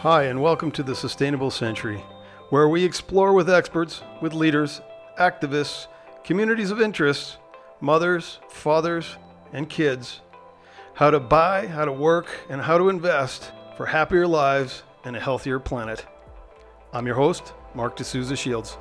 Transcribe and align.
Hi, 0.00 0.24
and 0.24 0.42
welcome 0.42 0.70
to 0.72 0.82
the 0.82 0.94
Sustainable 0.94 1.50
Century, 1.50 2.04
where 2.50 2.68
we 2.68 2.84
explore 2.84 3.32
with 3.32 3.48
experts, 3.48 4.02
with 4.20 4.34
leaders, 4.34 4.82
activists, 5.18 5.86
communities 6.22 6.70
of 6.70 6.82
interest, 6.82 7.38
mothers, 7.80 8.38
fathers, 8.50 9.16
and 9.54 9.70
kids 9.70 10.20
how 10.92 11.10
to 11.10 11.18
buy, 11.18 11.66
how 11.66 11.86
to 11.86 11.92
work, 11.92 12.26
and 12.50 12.60
how 12.60 12.76
to 12.76 12.90
invest 12.90 13.52
for 13.74 13.86
happier 13.86 14.26
lives 14.26 14.82
and 15.04 15.16
a 15.16 15.20
healthier 15.20 15.58
planet. 15.58 16.04
I'm 16.92 17.06
your 17.06 17.16
host, 17.16 17.54
Mark 17.74 17.96
D'Souza 17.96 18.36
Shields. 18.36 18.76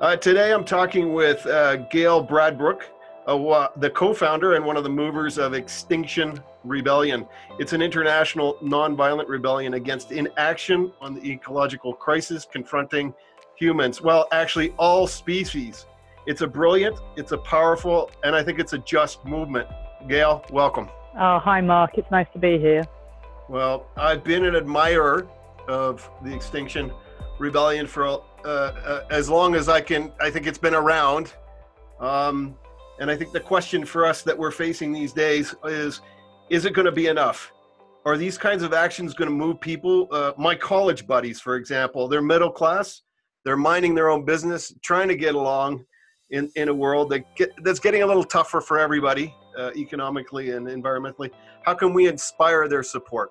Uh, 0.00 0.16
today 0.16 0.54
I'm 0.54 0.64
talking 0.64 1.12
with 1.12 1.46
uh, 1.46 1.76
Gail 1.76 2.26
Bradbrook 2.26 2.84
uh, 3.30 3.68
the 3.76 3.90
co-founder 3.90 4.54
and 4.54 4.64
one 4.64 4.76
of 4.76 4.82
the 4.82 4.90
movers 4.90 5.38
of 5.38 5.54
Extinction 5.54 6.42
Rebellion. 6.64 7.26
It's 7.60 7.72
an 7.72 7.80
international 7.80 8.56
nonviolent 8.62 9.28
rebellion 9.28 9.74
against 9.74 10.10
inaction 10.10 10.92
on 11.00 11.14
the 11.14 11.30
ecological 11.30 11.94
crisis 11.94 12.44
confronting 12.50 13.14
humans. 13.56 14.02
Well, 14.02 14.26
actually, 14.32 14.70
all 14.78 15.06
species. 15.06 15.86
It's 16.26 16.40
a 16.40 16.46
brilliant, 16.46 16.98
it's 17.16 17.32
a 17.32 17.38
powerful, 17.38 18.10
and 18.24 18.34
I 18.34 18.42
think 18.42 18.58
it's 18.58 18.72
a 18.72 18.78
just 18.78 19.24
movement. 19.24 19.68
Gail, 20.08 20.44
welcome. 20.50 20.88
Oh, 21.18 21.38
hi, 21.38 21.60
Mark. 21.60 21.98
It's 21.98 22.10
nice 22.10 22.26
to 22.32 22.38
be 22.38 22.58
here. 22.58 22.82
Well, 23.48 23.86
I've 23.96 24.24
been 24.24 24.44
an 24.44 24.56
admirer 24.56 25.28
of 25.68 26.08
the 26.24 26.34
Extinction 26.34 26.92
Rebellion 27.38 27.86
for 27.86 28.06
uh, 28.06 28.20
uh, 28.44 29.04
as 29.10 29.30
long 29.30 29.54
as 29.54 29.68
I 29.68 29.80
can. 29.80 30.12
I 30.20 30.30
think 30.30 30.46
it's 30.46 30.58
been 30.58 30.74
around. 30.74 31.34
Um, 32.00 32.56
and 33.00 33.10
I 33.10 33.16
think 33.16 33.32
the 33.32 33.40
question 33.40 33.84
for 33.84 34.04
us 34.04 34.22
that 34.22 34.36
we're 34.36 34.50
facing 34.50 34.92
these 34.92 35.12
days 35.12 35.54
is 35.64 36.02
is 36.50 36.66
it 36.66 36.74
going 36.74 36.86
to 36.86 36.92
be 36.92 37.06
enough? 37.06 37.52
Are 38.04 38.16
these 38.16 38.36
kinds 38.36 38.62
of 38.62 38.72
actions 38.72 39.14
going 39.14 39.28
to 39.28 39.34
move 39.34 39.60
people? 39.60 40.08
Uh, 40.10 40.32
my 40.36 40.54
college 40.54 41.06
buddies, 41.06 41.40
for 41.40 41.56
example, 41.56 42.08
they're 42.08 42.22
middle 42.22 42.50
class, 42.50 43.02
they're 43.44 43.56
minding 43.56 43.94
their 43.94 44.08
own 44.08 44.24
business, 44.24 44.72
trying 44.82 45.08
to 45.08 45.16
get 45.16 45.34
along 45.34 45.84
in, 46.30 46.50
in 46.56 46.68
a 46.68 46.74
world 46.74 47.10
that 47.10 47.24
get, 47.36 47.50
that's 47.62 47.78
getting 47.78 48.02
a 48.02 48.06
little 48.06 48.24
tougher 48.24 48.60
for 48.60 48.78
everybody 48.78 49.34
uh, 49.56 49.70
economically 49.76 50.50
and 50.50 50.66
environmentally. 50.66 51.30
How 51.62 51.74
can 51.74 51.92
we 51.92 52.08
inspire 52.08 52.68
their 52.68 52.82
support? 52.82 53.30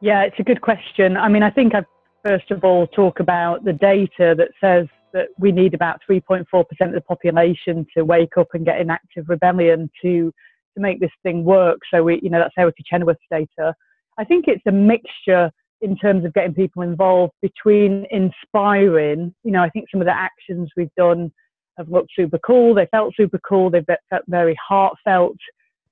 Yeah, 0.00 0.22
it's 0.22 0.38
a 0.38 0.44
good 0.44 0.60
question. 0.60 1.16
I 1.16 1.28
mean, 1.28 1.42
I 1.42 1.50
think 1.50 1.74
I 1.74 1.84
first 2.24 2.50
of 2.50 2.62
all 2.62 2.86
talk 2.88 3.20
about 3.20 3.64
the 3.64 3.72
data 3.72 4.34
that 4.36 4.48
says 4.60 4.86
that 5.18 5.28
we 5.36 5.50
need 5.50 5.74
about 5.74 6.00
3.4% 6.08 6.44
of 6.62 6.92
the 6.92 7.00
population 7.00 7.84
to 7.96 8.04
wake 8.04 8.38
up 8.38 8.48
and 8.54 8.64
get 8.64 8.80
in 8.80 8.88
active 8.88 9.28
rebellion 9.28 9.90
to 10.02 10.32
to 10.74 10.80
make 10.80 11.00
this 11.00 11.10
thing 11.24 11.44
work. 11.44 11.78
So 11.92 12.04
we, 12.04 12.20
you 12.22 12.30
know, 12.30 12.38
that's 12.38 12.54
Erica 12.56 12.82
Chenoweth's 12.86 13.18
data. 13.30 13.74
I 14.16 14.24
think 14.24 14.44
it's 14.46 14.62
a 14.66 14.72
mixture 14.72 15.50
in 15.80 15.96
terms 15.96 16.24
of 16.24 16.34
getting 16.34 16.54
people 16.54 16.82
involved 16.82 17.32
between 17.42 18.06
inspiring. 18.12 19.34
You 19.42 19.52
know, 19.52 19.62
I 19.62 19.70
think 19.70 19.86
some 19.90 20.00
of 20.00 20.06
the 20.06 20.16
actions 20.16 20.70
we've 20.76 20.94
done 20.96 21.32
have 21.78 21.88
looked 21.88 22.10
super 22.14 22.38
cool. 22.38 22.74
They 22.74 22.86
felt 22.86 23.14
super 23.16 23.40
cool. 23.48 23.70
They've 23.70 23.84
felt 24.10 24.22
very 24.28 24.56
heartfelt 24.68 25.36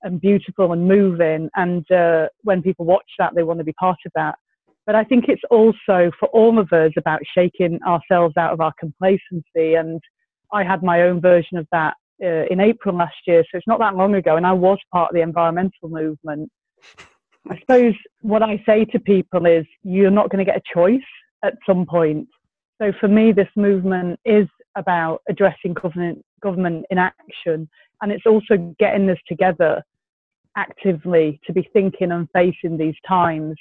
and 0.03 0.21
beautiful 0.21 0.73
and 0.73 0.87
moving. 0.87 1.49
And 1.57 1.91
uh, 1.91 2.29
when 2.43 2.63
people 2.63 2.85
watch 2.85 3.11
that, 3.19 3.35
they 3.35 3.43
want 3.43 3.59
to 3.59 3.65
be 3.65 3.73
part 3.73 3.99
of 4.07 4.13
that. 4.15 4.37
But 4.87 4.95
I 4.95 5.05
think 5.05 5.25
it's 5.29 5.42
also 5.51 6.12
for 6.19 6.29
all 6.29 6.59
of 6.59 6.73
us 6.73 6.92
about 6.97 7.20
shaking 7.34 7.81
ourselves 7.83 8.37
out 8.37 8.53
of 8.53 8.61
our 8.61 8.73
complacency. 8.79 9.75
And 9.75 10.01
I 10.53 10.62
had 10.62 10.83
my 10.83 11.03
own 11.03 11.20
version 11.20 11.59
of 11.59 11.67
that 11.73 11.95
uh, 12.23 12.47
in 12.51 12.61
April 12.61 12.97
last 12.97 13.17
year, 13.27 13.43
so 13.43 13.59
it's 13.59 13.67
not 13.67 13.78
that 13.81 13.97
long 13.97 14.15
ago, 14.15 14.37
and 14.37 14.47
I 14.47 14.53
was 14.53 14.78
part 14.93 15.11
of 15.11 15.15
the 15.15 15.20
environmental 15.20 15.89
movement. 15.89 16.51
I 17.51 17.59
suppose 17.61 17.95
what 18.23 18.43
I 18.43 18.62
say 18.67 18.84
to 18.87 18.98
people 18.98 19.47
is 19.47 19.66
you're 19.83 20.11
not 20.11 20.31
going 20.31 20.44
to 20.44 20.50
get 20.50 20.56
a 20.56 20.75
choice 20.75 21.00
at 21.44 21.55
some 21.66 21.87
point. 21.87 22.27
So 22.81 22.93
for 23.00 23.09
me, 23.09 23.32
this 23.32 23.49
movement 23.55 24.19
is 24.25 24.47
about 24.77 25.22
addressing 25.28 25.75
government 25.75 26.25
government 26.43 26.87
inaction, 26.91 27.69
and 28.00 28.12
it's 28.12 28.27
also 28.27 28.75
getting 28.78 29.09
us 29.11 29.19
together 29.28 29.82
actively 30.56 31.38
to 31.47 31.53
be 31.53 31.69
thinking 31.72 32.12
and 32.12 32.28
facing 32.32 32.78
these 32.78 32.94
times 33.06 33.56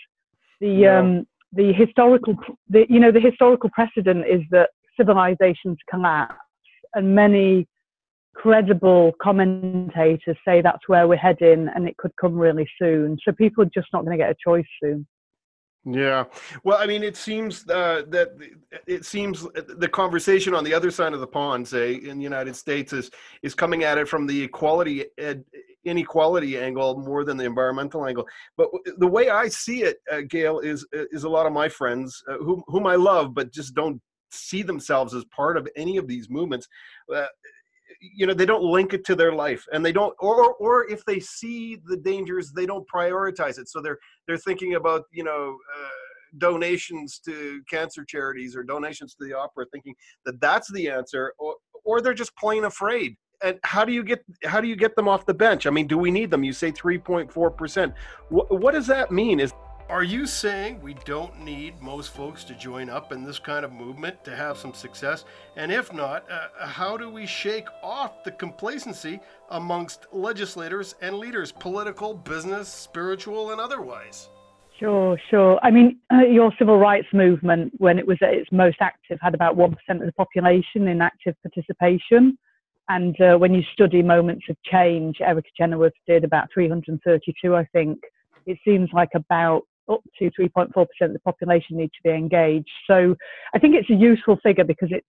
the 0.59 0.69
yeah. 0.69 0.99
um, 0.99 1.27
the 1.53 1.73
historical 1.73 2.35
the, 2.69 2.85
you 2.89 2.99
know 2.99 3.11
the 3.11 3.19
historical 3.19 3.69
precedent 3.71 4.25
is 4.27 4.41
that 4.51 4.69
civilizations 4.97 5.77
collapse, 5.89 6.35
and 6.93 7.15
many 7.15 7.67
credible 8.35 9.13
commentators 9.21 10.37
say 10.45 10.61
that's 10.61 10.87
where 10.87 11.07
we're 11.07 11.15
heading, 11.15 11.69
and 11.73 11.87
it 11.87 11.97
could 11.97 12.11
come 12.19 12.35
really 12.35 12.69
soon. 12.79 13.17
So 13.23 13.31
people 13.31 13.63
are 13.63 13.71
just 13.73 13.87
not 13.93 14.05
going 14.05 14.17
to 14.17 14.23
get 14.23 14.29
a 14.29 14.35
choice 14.43 14.65
soon. 14.83 15.07
Yeah. 15.85 16.25
Well, 16.63 16.77
I 16.79 16.87
mean, 16.87 17.03
it 17.03 17.15
seems 17.15 17.69
uh, 17.69 18.03
that 18.07 18.35
it 18.87 19.05
seems 19.05 19.45
the 19.53 19.87
conversation 19.87 20.55
on 20.55 20.63
the 20.63 20.73
other 20.73 20.89
side 20.89 21.13
of 21.13 21.19
the 21.19 21.27
pond, 21.27 21.67
say 21.67 21.93
in 21.93 22.17
the 22.17 22.23
United 22.23 22.55
States, 22.55 22.91
is 22.91 23.11
is 23.43 23.53
coming 23.53 23.83
at 23.83 23.99
it 23.99 24.07
from 24.07 24.25
the 24.25 24.43
equality 24.43 25.05
ed, 25.19 25.45
inequality 25.85 26.57
angle 26.59 26.97
more 26.99 27.23
than 27.23 27.37
the 27.37 27.45
environmental 27.45 28.05
angle. 28.05 28.25
But 28.57 28.69
the 28.97 29.07
way 29.07 29.29
I 29.29 29.47
see 29.47 29.83
it, 29.83 29.97
uh, 30.11 30.21
Gail, 30.27 30.59
is 30.59 30.85
is 30.93 31.23
a 31.23 31.29
lot 31.29 31.45
of 31.45 31.53
my 31.53 31.69
friends 31.69 32.21
uh, 32.29 32.37
whom 32.37 32.63
whom 32.67 32.87
I 32.87 32.95
love, 32.95 33.33
but 33.33 33.53
just 33.53 33.75
don't 33.75 34.01
see 34.31 34.63
themselves 34.63 35.13
as 35.13 35.23
part 35.25 35.57
of 35.57 35.67
any 35.75 35.97
of 35.97 36.07
these 36.07 36.29
movements. 36.29 36.67
Uh, 37.13 37.27
you 38.01 38.25
know 38.27 38.33
they 38.33 38.45
don't 38.45 38.63
link 38.63 38.93
it 38.93 39.05
to 39.05 39.15
their 39.15 39.33
life 39.33 39.65
and 39.71 39.85
they 39.85 39.91
don't 39.91 40.13
or 40.19 40.53
or 40.55 40.89
if 40.89 41.03
they 41.05 41.19
see 41.19 41.77
the 41.85 41.97
dangers 41.97 42.51
they 42.51 42.65
don't 42.65 42.85
prioritize 42.93 43.57
it 43.57 43.69
so 43.69 43.81
they're 43.81 43.97
they're 44.27 44.37
thinking 44.37 44.75
about 44.75 45.03
you 45.11 45.23
know 45.23 45.57
uh, 45.75 45.89
donations 46.37 47.19
to 47.19 47.61
cancer 47.69 48.03
charities 48.03 48.55
or 48.55 48.63
donations 48.63 49.15
to 49.15 49.25
the 49.25 49.33
opera 49.33 49.65
thinking 49.71 49.95
that 50.25 50.39
that's 50.41 50.71
the 50.73 50.89
answer 50.89 51.33
or 51.39 51.55
or 51.83 52.01
they're 52.01 52.13
just 52.13 52.35
plain 52.35 52.65
afraid 52.65 53.15
and 53.45 53.59
how 53.63 53.85
do 53.85 53.93
you 53.93 54.03
get 54.03 54.25
how 54.43 54.59
do 54.59 54.67
you 54.67 54.75
get 54.75 54.95
them 54.95 55.07
off 55.07 55.25
the 55.25 55.33
bench? 55.33 55.67
I 55.67 55.69
mean, 55.69 55.87
do 55.87 55.97
we 55.97 56.11
need 56.11 56.31
them? 56.31 56.43
You 56.43 56.51
say 56.51 56.71
3.4 56.71 57.55
percent. 57.55 57.93
What, 58.29 58.59
what 58.59 58.73
does 58.73 58.87
that 58.87 59.11
mean? 59.11 59.39
Is 59.39 59.53
are 59.87 60.03
you 60.03 60.25
saying 60.25 60.81
we 60.81 60.95
don't 61.05 61.39
need 61.41 61.79
most 61.79 62.09
folks 62.09 62.43
to 62.45 62.55
join 62.55 62.89
up 62.89 63.11
in 63.11 63.23
this 63.23 63.37
kind 63.37 63.63
of 63.63 63.71
movement 63.71 64.23
to 64.23 64.35
have 64.35 64.57
some 64.57 64.73
success? 64.73 65.25
And 65.57 65.71
if 65.71 65.93
not, 65.93 66.25
uh, 66.29 66.47
how 66.65 66.97
do 66.97 67.07
we 67.07 67.27
shake 67.27 67.67
off 67.83 68.23
the 68.23 68.31
complacency 68.31 69.19
amongst 69.51 70.07
legislators 70.11 70.95
and 71.01 71.19
leaders, 71.19 71.51
political, 71.51 72.15
business, 72.15 72.67
spiritual, 72.67 73.51
and 73.51 73.61
otherwise? 73.61 74.31
Sure, 74.79 75.19
sure. 75.29 75.59
I 75.61 75.69
mean, 75.69 75.99
uh, 76.11 76.25
your 76.25 76.51
civil 76.57 76.79
rights 76.79 77.07
movement, 77.13 77.71
when 77.77 77.99
it 77.99 78.07
was 78.07 78.17
at 78.23 78.33
its 78.33 78.51
most 78.51 78.77
active, 78.81 79.19
had 79.21 79.35
about 79.35 79.55
1% 79.55 79.71
of 79.89 79.99
the 79.99 80.11
population 80.13 80.87
in 80.87 80.99
active 80.99 81.35
participation. 81.43 82.39
And 82.87 83.19
uh, 83.19 83.37
when 83.37 83.53
you 83.53 83.63
study 83.73 84.03
moments 84.03 84.45
of 84.49 84.57
change, 84.63 85.17
Erica 85.19 85.49
Chenoweth 85.57 85.93
did 86.07 86.23
about 86.23 86.49
332, 86.53 87.55
I 87.55 87.65
think. 87.73 87.99
It 88.45 88.59
seems 88.63 88.89
like 88.93 89.09
about 89.15 89.63
up 89.89 90.01
to 90.19 90.31
3.4% 90.39 90.67
of 91.01 91.13
the 91.13 91.19
population 91.19 91.77
need 91.77 91.89
to 91.89 92.03
be 92.03 92.11
engaged. 92.11 92.69
So 92.87 93.15
I 93.53 93.59
think 93.59 93.75
it's 93.75 93.89
a 93.89 93.95
useful 93.95 94.37
figure 94.43 94.63
because 94.63 94.89
it's 94.91 95.05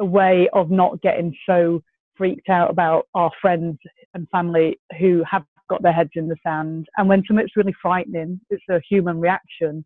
a 0.00 0.04
way 0.04 0.48
of 0.52 0.70
not 0.70 1.00
getting 1.02 1.34
so 1.46 1.82
freaked 2.16 2.48
out 2.48 2.70
about 2.70 3.06
our 3.14 3.30
friends 3.40 3.78
and 4.14 4.28
family 4.30 4.78
who 4.98 5.22
have 5.30 5.44
got 5.68 5.82
their 5.82 5.92
heads 5.92 6.10
in 6.14 6.28
the 6.28 6.36
sand. 6.42 6.88
And 6.96 7.08
when 7.08 7.22
something's 7.26 7.56
really 7.56 7.74
frightening, 7.80 8.40
it's 8.50 8.64
a 8.70 8.80
human 8.88 9.20
reaction. 9.20 9.84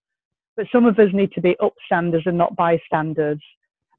But 0.56 0.66
some 0.72 0.86
of 0.86 0.98
us 0.98 1.08
need 1.12 1.32
to 1.32 1.40
be 1.40 1.56
upstanders 1.60 2.26
and 2.26 2.38
not 2.38 2.56
bystanders. 2.56 3.40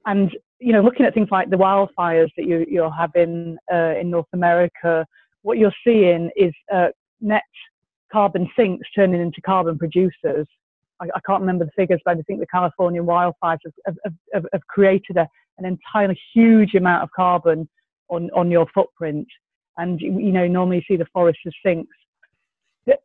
And 0.05 0.31
you 0.63 0.71
know, 0.71 0.81
looking 0.81 1.05
at 1.05 1.13
things 1.13 1.27
like 1.29 1.49
the 1.49 1.57
wildfires 1.57 2.29
that 2.37 2.45
you, 2.45 2.65
you're 2.69 2.91
having 2.91 3.57
uh, 3.71 3.95
in 3.99 4.09
North 4.09 4.27
America, 4.33 5.05
what 5.41 5.57
you're 5.57 5.73
seeing 5.85 6.29
is 6.37 6.53
uh, 6.73 6.87
net 7.19 7.43
carbon 8.11 8.49
sinks 8.55 8.87
turning 8.95 9.21
into 9.21 9.41
carbon 9.41 9.77
producers. 9.77 10.47
I, 11.01 11.05
I, 11.15 11.19
can't 11.25 11.41
remember 11.41 11.65
the 11.65 11.71
figures, 11.75 11.99
but 12.05 12.17
I 12.17 12.21
think 12.21 12.39
the 12.39 12.47
California 12.47 13.03
wildfires 13.03 13.57
have, 13.85 13.97
have, 14.03 14.13
have, 14.33 14.45
have 14.53 14.67
created 14.67 15.17
a, 15.17 15.27
an 15.57 15.65
entirely 15.65 16.17
huge 16.33 16.75
amount 16.75 17.03
of 17.03 17.09
carbon 17.11 17.67
on, 18.07 18.29
on 18.33 18.49
your 18.49 18.67
footprint. 18.73 19.27
And, 19.77 19.99
you 19.99 20.31
know, 20.31 20.47
normally 20.47 20.77
you 20.77 20.83
see 20.87 20.97
the 20.97 21.07
forest 21.11 21.39
as 21.45 21.53
sinks. 21.65 21.95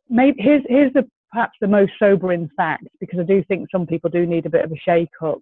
Maybe, 0.09 0.41
here's, 0.41 0.63
here's 0.69 0.93
the, 0.93 1.09
perhaps 1.31 1.57
the 1.59 1.67
most 1.67 1.91
sobering 1.99 2.49
fact, 2.55 2.87
because 3.01 3.19
I 3.19 3.23
do 3.23 3.43
think 3.43 3.67
some 3.69 3.85
people 3.85 4.09
do 4.09 4.25
need 4.25 4.45
a 4.45 4.49
bit 4.49 4.63
of 4.63 4.71
a 4.71 4.77
shake 4.77 5.09
up 5.21 5.39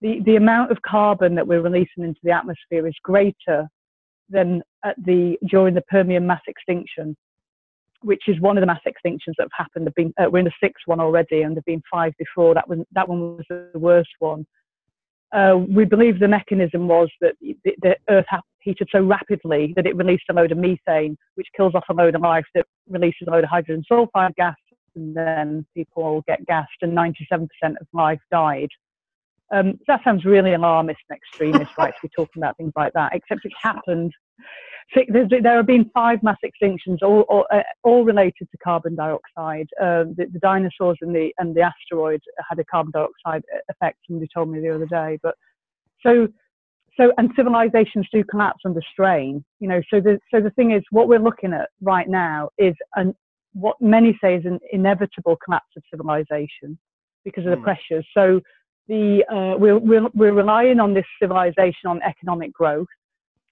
the, 0.00 0.20
the 0.24 0.36
amount 0.36 0.70
of 0.70 0.82
carbon 0.82 1.34
that 1.34 1.46
we're 1.46 1.60
releasing 1.60 2.04
into 2.04 2.20
the 2.22 2.30
atmosphere 2.30 2.86
is 2.86 2.94
greater 3.02 3.68
than 4.30 4.62
at 4.84 4.96
the 5.04 5.36
during 5.48 5.74
the 5.74 5.82
Permian 5.82 6.26
mass 6.26 6.42
extinction, 6.46 7.16
which 8.02 8.22
is 8.28 8.40
one 8.40 8.56
of 8.56 8.62
the 8.62 8.66
mass 8.66 8.80
extinctions 8.86 9.34
that 9.38 9.48
have 9.50 9.66
happened. 9.66 9.92
Been, 9.96 10.12
uh, 10.18 10.28
we're 10.30 10.40
in 10.40 10.44
the 10.44 10.52
sixth 10.62 10.82
one 10.86 11.00
already, 11.00 11.42
and 11.42 11.56
there've 11.56 11.64
been 11.64 11.82
five 11.90 12.12
before. 12.18 12.54
That 12.54 12.68
one 12.68 12.84
that 12.92 13.08
one 13.08 13.36
was 13.36 13.46
the 13.48 13.78
worst 13.78 14.10
one. 14.18 14.46
Uh, 15.32 15.58
we 15.68 15.84
believe 15.84 16.18
the 16.18 16.28
mechanism 16.28 16.88
was 16.88 17.10
that 17.20 17.34
the, 17.40 17.56
the 17.82 17.96
Earth 18.08 18.24
heated 18.60 18.88
so 18.90 19.02
rapidly 19.02 19.74
that 19.76 19.86
it 19.86 19.94
released 19.96 20.24
a 20.30 20.32
load 20.32 20.52
of 20.52 20.58
methane, 20.58 21.16
which 21.34 21.46
kills 21.54 21.74
off 21.74 21.84
a 21.90 21.94
load 21.94 22.14
of 22.14 22.22
life 22.22 22.46
that 22.54 22.64
releases 22.88 23.26
a 23.26 23.30
load 23.30 23.44
of 23.44 23.50
hydrogen 23.50 23.84
sulfide 23.90 24.34
gas, 24.36 24.56
and 24.94 25.14
then 25.14 25.66
people 25.74 26.22
get 26.26 26.44
gassed, 26.46 26.70
and 26.80 26.96
97% 26.96 27.48
of 27.80 27.86
life 27.92 28.20
died. 28.30 28.68
Um, 29.52 29.78
that 29.86 30.02
sounds 30.04 30.24
really 30.24 30.54
alarmist 30.54 31.00
and 31.08 31.16
extremist, 31.16 31.76
right, 31.78 31.92
to 31.92 32.00
be 32.02 32.10
talking 32.14 32.42
about 32.42 32.56
things 32.56 32.72
like 32.76 32.92
that, 32.92 33.12
except 33.14 33.44
it 33.44 33.52
happened. 33.60 34.12
So 34.94 35.02
there 35.10 35.56
have 35.56 35.66
been 35.66 35.90
five 35.92 36.22
mass 36.22 36.38
extinctions, 36.44 36.98
all, 37.02 37.20
all, 37.22 37.46
uh, 37.52 37.62
all 37.82 38.04
related 38.04 38.48
to 38.50 38.58
carbon 38.64 38.94
dioxide. 38.94 39.68
Uh, 39.80 40.04
the, 40.16 40.26
the, 40.32 40.38
dinosaurs 40.38 40.96
and 41.02 41.14
the, 41.14 41.30
and 41.38 41.54
the 41.54 41.60
asteroid 41.60 42.20
had 42.48 42.58
a 42.58 42.64
carbon 42.64 42.92
dioxide 42.92 43.42
effect, 43.68 43.98
somebody 44.06 44.28
told 44.34 44.48
me 44.48 44.60
the 44.60 44.74
other 44.74 44.86
day. 44.86 45.18
But 45.22 45.34
so, 46.02 46.28
so 46.98 47.12
and 47.18 47.30
civilizations 47.36 48.08
do 48.12 48.24
collapse 48.24 48.60
under 48.64 48.80
strain. 48.90 49.44
You 49.60 49.68
know, 49.68 49.82
so 49.90 50.00
the, 50.00 50.18
so 50.32 50.40
the 50.40 50.50
thing 50.50 50.70
is, 50.70 50.82
what 50.90 51.06
we're 51.06 51.18
looking 51.18 51.52
at 51.52 51.68
right 51.82 52.08
now 52.08 52.48
is 52.56 52.74
an, 52.96 53.14
what 53.52 53.76
many 53.80 54.16
say 54.22 54.36
is 54.36 54.46
an 54.46 54.58
inevitable 54.72 55.36
collapse 55.44 55.76
of 55.76 55.82
civilization 55.90 56.78
because 57.24 57.44
of 57.44 57.50
the 57.50 57.56
mm. 57.56 57.62
pressures. 57.62 58.06
So 58.14 58.40
the, 58.88 59.24
uh, 59.30 59.58
we're, 59.58 59.78
we're, 59.78 60.32
relying 60.32 60.80
on 60.80 60.94
this 60.94 61.04
civilization 61.20 61.86
on 61.86 62.00
economic 62.02 62.52
growth. 62.52 62.86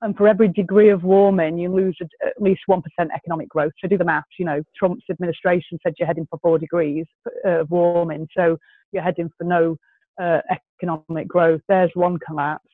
And 0.03 0.17
for 0.17 0.29
every 0.29 0.49
degree 0.49 0.91
of 0.91 1.05
warming, 1.05 1.59
you 1.59 1.73
lose 1.73 1.97
at 2.03 2.41
least 2.41 2.62
1% 2.69 2.83
economic 3.15 3.49
growth. 3.49 3.73
So 3.81 3.88
do 3.88 3.97
the 3.99 4.05
maths. 4.05 4.27
You 4.38 4.44
know, 4.44 4.62
Trump's 4.77 5.05
administration 5.11 5.79
said 5.83 5.94
you're 5.99 6.06
heading 6.06 6.27
for 6.29 6.38
four 6.41 6.59
degrees 6.59 7.06
uh, 7.44 7.61
of 7.61 7.71
warming. 7.71 8.29
So 8.37 8.59
you're 8.93 9.03
heading 9.03 9.31
for 9.37 9.44
no 9.44 9.77
uh, 10.21 10.41
economic 10.81 11.29
growth. 11.29 11.61
There's 11.69 11.91
one 11.94 12.19
collapse. 12.19 12.69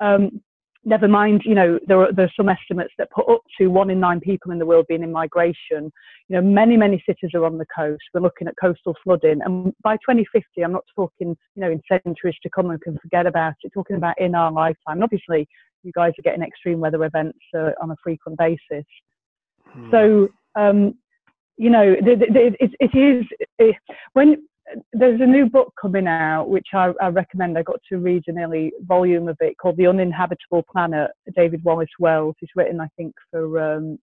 Um, 0.00 0.40
never 0.84 1.08
mind, 1.08 1.42
you 1.44 1.54
know, 1.54 1.78
there 1.86 2.00
are 2.00 2.12
there's 2.12 2.32
some 2.36 2.48
estimates 2.48 2.92
that 2.98 3.10
put 3.10 3.28
up 3.28 3.42
to 3.58 3.68
one 3.68 3.90
in 3.90 4.00
nine 4.00 4.20
people 4.20 4.52
in 4.52 4.58
the 4.58 4.66
world 4.66 4.86
being 4.88 5.02
in 5.02 5.12
migration. 5.12 5.92
You 6.28 6.36
know, 6.36 6.40
many 6.40 6.76
many 6.76 7.02
cities 7.06 7.30
are 7.34 7.44
on 7.44 7.58
the 7.58 7.66
coast. 7.74 8.02
We're 8.12 8.20
looking 8.20 8.48
at 8.48 8.54
coastal 8.60 8.94
flooding, 9.04 9.40
and 9.44 9.72
by 9.82 9.96
2050, 9.96 10.62
I'm 10.62 10.72
not 10.72 10.84
talking, 10.94 11.36
you 11.54 11.60
know, 11.60 11.70
in 11.70 11.80
centuries 11.88 12.36
to 12.42 12.50
come 12.50 12.70
and 12.70 12.80
can 12.80 12.98
forget 12.98 13.26
about 13.26 13.54
it. 13.62 13.72
Talking 13.72 13.96
about 13.96 14.20
in 14.20 14.34
our 14.34 14.52
lifetime. 14.52 14.96
And 14.96 15.04
obviously, 15.04 15.48
you 15.82 15.92
guys 15.94 16.12
are 16.18 16.22
getting 16.22 16.42
extreme 16.42 16.80
weather 16.80 17.04
events 17.04 17.38
uh, 17.54 17.70
on 17.82 17.90
a 17.90 17.96
frequent 18.02 18.38
basis. 18.38 18.86
Hmm. 19.66 19.90
So. 19.90 20.28
Um, 20.54 20.94
you 21.60 21.70
know, 21.70 21.82
it, 21.82 22.22
it, 22.22 22.76
it 22.78 22.96
is 22.96 23.26
it, 23.58 23.74
when 24.12 24.36
there's 24.92 25.20
a 25.20 25.26
new 25.26 25.46
book 25.46 25.72
coming 25.80 26.06
out 26.06 26.48
which 26.48 26.68
I, 26.74 26.92
I, 27.00 27.08
recommend. 27.08 27.58
I 27.58 27.62
got 27.62 27.80
to 27.88 27.98
read 27.98 28.24
an 28.26 28.38
early 28.38 28.72
volume 28.82 29.28
of 29.28 29.36
it 29.40 29.56
called 29.58 29.76
The 29.76 29.86
Uninhabitable 29.86 30.64
Planet. 30.70 31.10
David 31.36 31.62
Wallace 31.64 31.88
Wells. 31.98 32.34
He's 32.40 32.50
written, 32.56 32.80
I 32.80 32.88
think, 32.96 33.14
for, 33.30 33.60
um, 33.60 33.98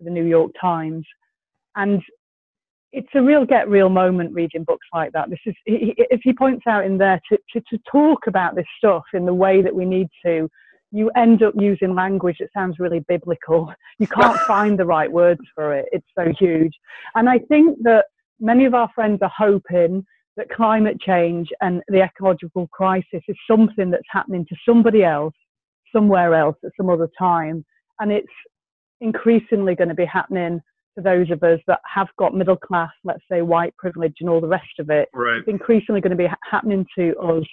the 0.00 0.10
New 0.10 0.24
York 0.24 0.52
Times, 0.60 1.06
and 1.76 2.02
it's 2.92 3.08
a 3.14 3.22
real 3.22 3.44
get 3.44 3.68
real 3.68 3.88
moment 3.88 4.32
reading 4.32 4.62
books 4.64 4.86
like 4.94 5.12
that. 5.12 5.28
This 5.28 5.40
is, 5.46 5.54
he, 5.64 5.94
he 6.22 6.32
points 6.32 6.64
out 6.68 6.84
in 6.84 6.96
there, 6.96 7.20
to, 7.28 7.38
to, 7.52 7.60
to 7.70 7.78
talk 7.90 8.26
about 8.28 8.54
this 8.54 8.66
stuff 8.78 9.02
in 9.12 9.26
the 9.26 9.34
way 9.34 9.62
that 9.62 9.74
we 9.74 9.84
need 9.84 10.08
to. 10.24 10.48
You 10.92 11.10
end 11.16 11.42
up 11.42 11.54
using 11.58 11.94
language 11.94 12.36
that 12.38 12.50
sounds 12.54 12.78
really 12.78 13.00
biblical. 13.00 13.72
You 13.98 14.08
can't 14.08 14.38
find 14.40 14.76
the 14.76 14.84
right 14.84 15.10
words 15.10 15.40
for 15.54 15.72
it. 15.72 15.86
It's 15.92 16.06
so 16.18 16.32
huge. 16.36 16.72
And 17.14 17.28
I 17.28 17.38
think 17.38 17.78
that 17.84 18.06
many 18.40 18.64
of 18.64 18.74
our 18.74 18.88
friends 18.94 19.20
are 19.22 19.32
hoping 19.36 20.04
that 20.36 20.50
climate 20.50 21.00
change 21.00 21.48
and 21.60 21.82
the 21.88 22.02
ecological 22.02 22.68
crisis 22.68 23.22
is 23.28 23.36
something 23.48 23.90
that's 23.90 24.02
happening 24.10 24.44
to 24.48 24.56
somebody 24.66 25.04
else, 25.04 25.34
somewhere 25.94 26.34
else 26.34 26.56
at 26.64 26.72
some 26.76 26.90
other 26.90 27.08
time. 27.18 27.64
And 28.00 28.10
it's 28.10 28.26
increasingly 29.00 29.74
going 29.74 29.88
to 29.88 29.94
be 29.94 30.04
happening 30.04 30.60
to 30.96 31.02
those 31.02 31.30
of 31.30 31.42
us 31.42 31.60
that 31.66 31.80
have 31.92 32.08
got 32.18 32.34
middle 32.34 32.56
class, 32.56 32.90
let's 33.04 33.22
say 33.30 33.42
white 33.42 33.76
privilege 33.76 34.14
and 34.20 34.28
all 34.28 34.40
the 34.40 34.48
rest 34.48 34.78
of 34.78 34.90
it. 34.90 35.08
Right. 35.12 35.38
It's 35.38 35.48
increasingly 35.48 36.00
going 36.00 36.10
to 36.10 36.16
be 36.16 36.26
ha- 36.26 36.36
happening 36.48 36.86
to 36.98 37.16
us 37.18 37.44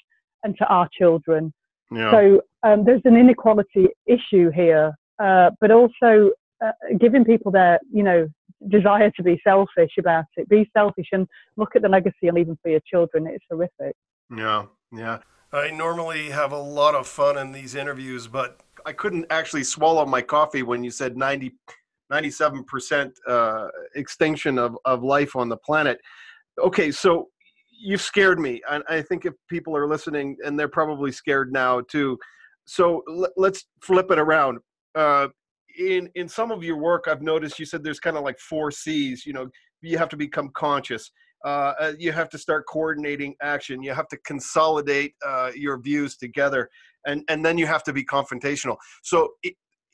and 0.44 0.58
to 0.58 0.66
our 0.68 0.88
children. 0.98 1.54
Yeah. 1.92 2.12
So 2.12 2.42
um, 2.64 2.86
there's 2.86 3.02
an 3.06 3.16
inequality 3.16 3.88
issue 4.06 4.50
here, 4.52 4.94
uh, 5.22 5.52
but 5.60 5.72
also 5.72 6.32
uh, 6.64 6.72
giving 7.00 7.26
people 7.26 7.52
their, 7.52 7.80
you 7.92 8.04
know, 8.04 8.28
desire 8.70 9.12
to 9.12 9.24
be 9.24 9.40
selfish 9.44 9.92
about 10.00 10.26
it. 10.38 10.48
Be 10.50 10.70
selfish 10.76 11.08
and 11.12 11.28
look 11.58 11.76
at 11.76 11.82
the 11.82 11.90
legacy 11.90 12.32
leave 12.32 12.48
them 12.48 12.60
for 12.62 12.70
your 12.70 12.82
children. 12.82 13.28
It's 13.28 13.46
horrific. 13.50 13.96
Yeah, 14.36 14.66
yeah. 14.92 15.20
I 15.54 15.70
normally 15.72 16.30
have 16.30 16.54
a 16.54 16.60
lot 16.60 16.96
of 16.96 17.08
fun 17.08 17.38
in 17.38 17.52
these 17.52 17.76
interviews, 17.76 18.28
but 18.28 18.62
I 18.86 18.94
couldn't 18.94 19.26
actually 19.30 19.64
swallow 19.64 20.06
my 20.06 20.22
coffee 20.22 20.64
when 20.64 20.84
you 20.84 20.92
said 20.92 21.18
90, 21.18 21.54
97% 22.12 23.12
uh, 23.28 23.68
extinction 23.96 24.58
of, 24.58 24.78
of 24.86 25.04
life 25.04 25.36
on 25.36 25.50
the 25.50 25.58
planet. 25.58 26.00
Okay, 26.60 26.92
so 26.92 27.30
you've 27.70 28.02
scared 28.02 28.40
me. 28.40 28.62
I, 28.70 28.82
I 28.88 29.02
think 29.02 29.26
if 29.26 29.34
people 29.50 29.76
are 29.76 29.88
listening, 29.88 30.38
and 30.46 30.58
they're 30.58 30.70
probably 30.70 31.12
scared 31.12 31.52
now 31.52 31.82
too. 31.82 32.18
So 32.66 33.04
l- 33.10 33.32
let's 33.36 33.66
flip 33.82 34.12
it 34.12 34.20
around. 34.20 34.60
Uh, 34.96 35.30
in 35.90 36.10
in 36.16 36.28
some 36.28 36.52
of 36.52 36.64
your 36.64 36.78
work 36.78 37.06
i've 37.08 37.22
noticed 37.22 37.60
you 37.60 37.66
said 37.66 37.84
there's 37.84 38.00
kind 38.00 38.18
of 38.18 38.24
like 38.24 38.40
four 38.40 38.72
c's 38.72 39.26
you 39.26 39.34
know 39.34 39.50
you 39.82 39.98
have 39.98 40.10
to 40.10 40.18
become 40.18 40.50
conscious 40.56 41.12
uh, 41.44 41.74
uh, 41.80 41.94
you 41.98 42.12
have 42.12 42.30
to 42.30 42.38
start 42.38 42.66
coordinating 42.68 43.34
action 43.42 43.82
you 43.82 43.94
have 43.94 44.08
to 44.08 44.18
consolidate 44.26 45.14
uh, 45.26 45.50
your 45.56 45.80
views 45.80 46.16
together 46.16 46.70
and 47.06 47.24
and 47.28 47.46
then 47.46 47.58
you 47.58 47.68
have 47.68 47.84
to 47.84 47.94
be 47.94 48.04
confrontational. 48.04 48.78
So 49.04 49.30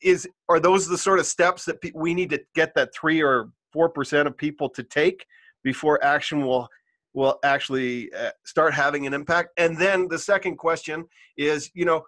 is 0.02 0.28
are 0.50 0.60
those 0.60 0.88
the 0.88 0.98
sort 0.98 1.20
of 1.20 1.26
steps 1.26 1.66
that 1.66 1.82
pe- 1.82 1.92
we 1.96 2.14
need 2.14 2.30
to 2.32 2.42
get 2.56 2.74
that 2.76 2.90
three 2.94 3.22
or 3.22 3.50
four 3.72 3.90
percent 3.90 4.28
of 4.28 4.38
people 4.38 4.70
to 4.70 4.84
take 4.84 5.26
before 5.64 6.04
action 6.04 6.46
will 6.46 6.68
will 7.14 7.40
actually 7.44 8.14
uh, 8.14 8.32
start 8.46 8.74
having 8.74 9.08
an 9.08 9.14
impact? 9.14 9.50
And 9.58 9.78
then 9.78 10.08
the 10.08 10.20
second 10.20 10.58
question 10.58 11.06
is 11.38 11.72
you 11.74 11.86
know 11.86 12.04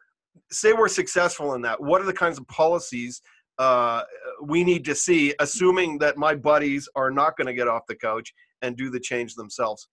say 0.51 0.73
we're 0.73 0.87
successful 0.87 1.53
in 1.55 1.61
that 1.61 1.81
what 1.81 2.01
are 2.01 2.05
the 2.05 2.13
kinds 2.13 2.37
of 2.37 2.47
policies 2.47 3.21
uh, 3.59 4.03
we 4.41 4.63
need 4.63 4.85
to 4.85 4.95
see, 4.95 5.35
assuming 5.39 5.99
that 5.99 6.17
my 6.17 6.33
buddies 6.33 6.87
are 6.95 7.11
not 7.11 7.37
going 7.37 7.47
to 7.47 7.53
get 7.53 7.67
off 7.67 7.85
the 7.87 7.95
couch 7.95 8.33
and 8.61 8.75
do 8.75 8.89
the 8.89 8.99
change 8.99 9.35
themselves? 9.35 9.89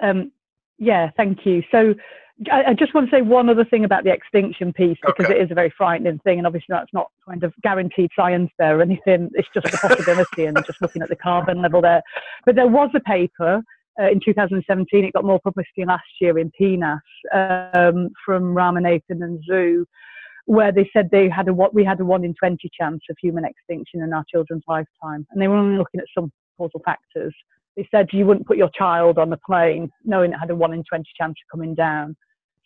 Um, 0.00 0.32
yeah, 0.78 1.10
thank 1.16 1.44
you. 1.44 1.62
So 1.72 1.94
I, 2.50 2.66
I, 2.68 2.74
just 2.74 2.94
want 2.94 3.10
to 3.10 3.16
say 3.16 3.20
one 3.20 3.48
other 3.48 3.64
thing 3.64 3.84
about 3.84 4.04
the 4.04 4.12
extinction 4.12 4.72
piece 4.72 4.96
because 5.04 5.26
okay. 5.26 5.38
it 5.38 5.42
is 5.42 5.50
a 5.50 5.54
very 5.54 5.72
frightening 5.76 6.20
thing, 6.20 6.38
and 6.38 6.46
obviously 6.46 6.68
that's 6.68 6.92
not 6.92 7.10
kind 7.28 7.42
of 7.42 7.52
guaranteed 7.62 8.10
science 8.14 8.50
there 8.58 8.78
or 8.78 8.82
anything. 8.82 9.28
It's 9.34 9.48
just 9.52 9.74
a 9.74 9.76
possibility, 9.76 10.44
and 10.44 10.56
just 10.64 10.80
looking 10.80 11.02
at 11.02 11.08
the 11.08 11.16
carbon 11.16 11.60
level 11.60 11.82
there. 11.82 12.02
But 12.46 12.54
there 12.54 12.68
was 12.68 12.90
a 12.94 13.00
paper 13.00 13.60
uh, 14.00 14.08
in 14.10 14.20
2017. 14.24 15.04
It 15.04 15.12
got 15.12 15.24
more 15.24 15.40
publicity 15.40 15.84
last 15.84 16.04
year 16.20 16.38
in 16.38 16.52
PNAS 16.58 17.00
um, 17.34 18.10
from 18.24 18.54
Ramanathan 18.54 19.20
and 19.22 19.42
Xu 19.50 19.84
where 20.48 20.72
they 20.72 20.88
said 20.94 21.10
they 21.10 21.28
had 21.28 21.46
a 21.46 21.52
what 21.52 21.74
we 21.74 21.84
had 21.84 22.00
a 22.00 22.04
one 22.06 22.24
in 22.24 22.34
20 22.34 22.70
chance 22.72 23.02
of 23.10 23.16
human 23.20 23.44
extinction 23.44 24.00
in 24.00 24.14
our 24.14 24.24
children's 24.30 24.62
lifetime, 24.66 25.26
and 25.30 25.42
they 25.42 25.46
were 25.46 25.56
only 25.56 25.76
looking 25.76 26.00
at 26.00 26.06
some 26.16 26.32
causal 26.56 26.80
factors. 26.86 27.34
They 27.76 27.86
said 27.90 28.08
you 28.12 28.24
wouldn't 28.24 28.46
put 28.46 28.56
your 28.56 28.70
child 28.70 29.18
on 29.18 29.30
a 29.30 29.36
plane 29.36 29.90
knowing 30.06 30.32
it 30.32 30.38
had 30.38 30.50
a 30.50 30.56
one 30.56 30.72
in 30.72 30.82
20 30.88 31.04
chance 31.18 31.32
of 31.32 31.52
coming 31.52 31.74
down. 31.74 32.16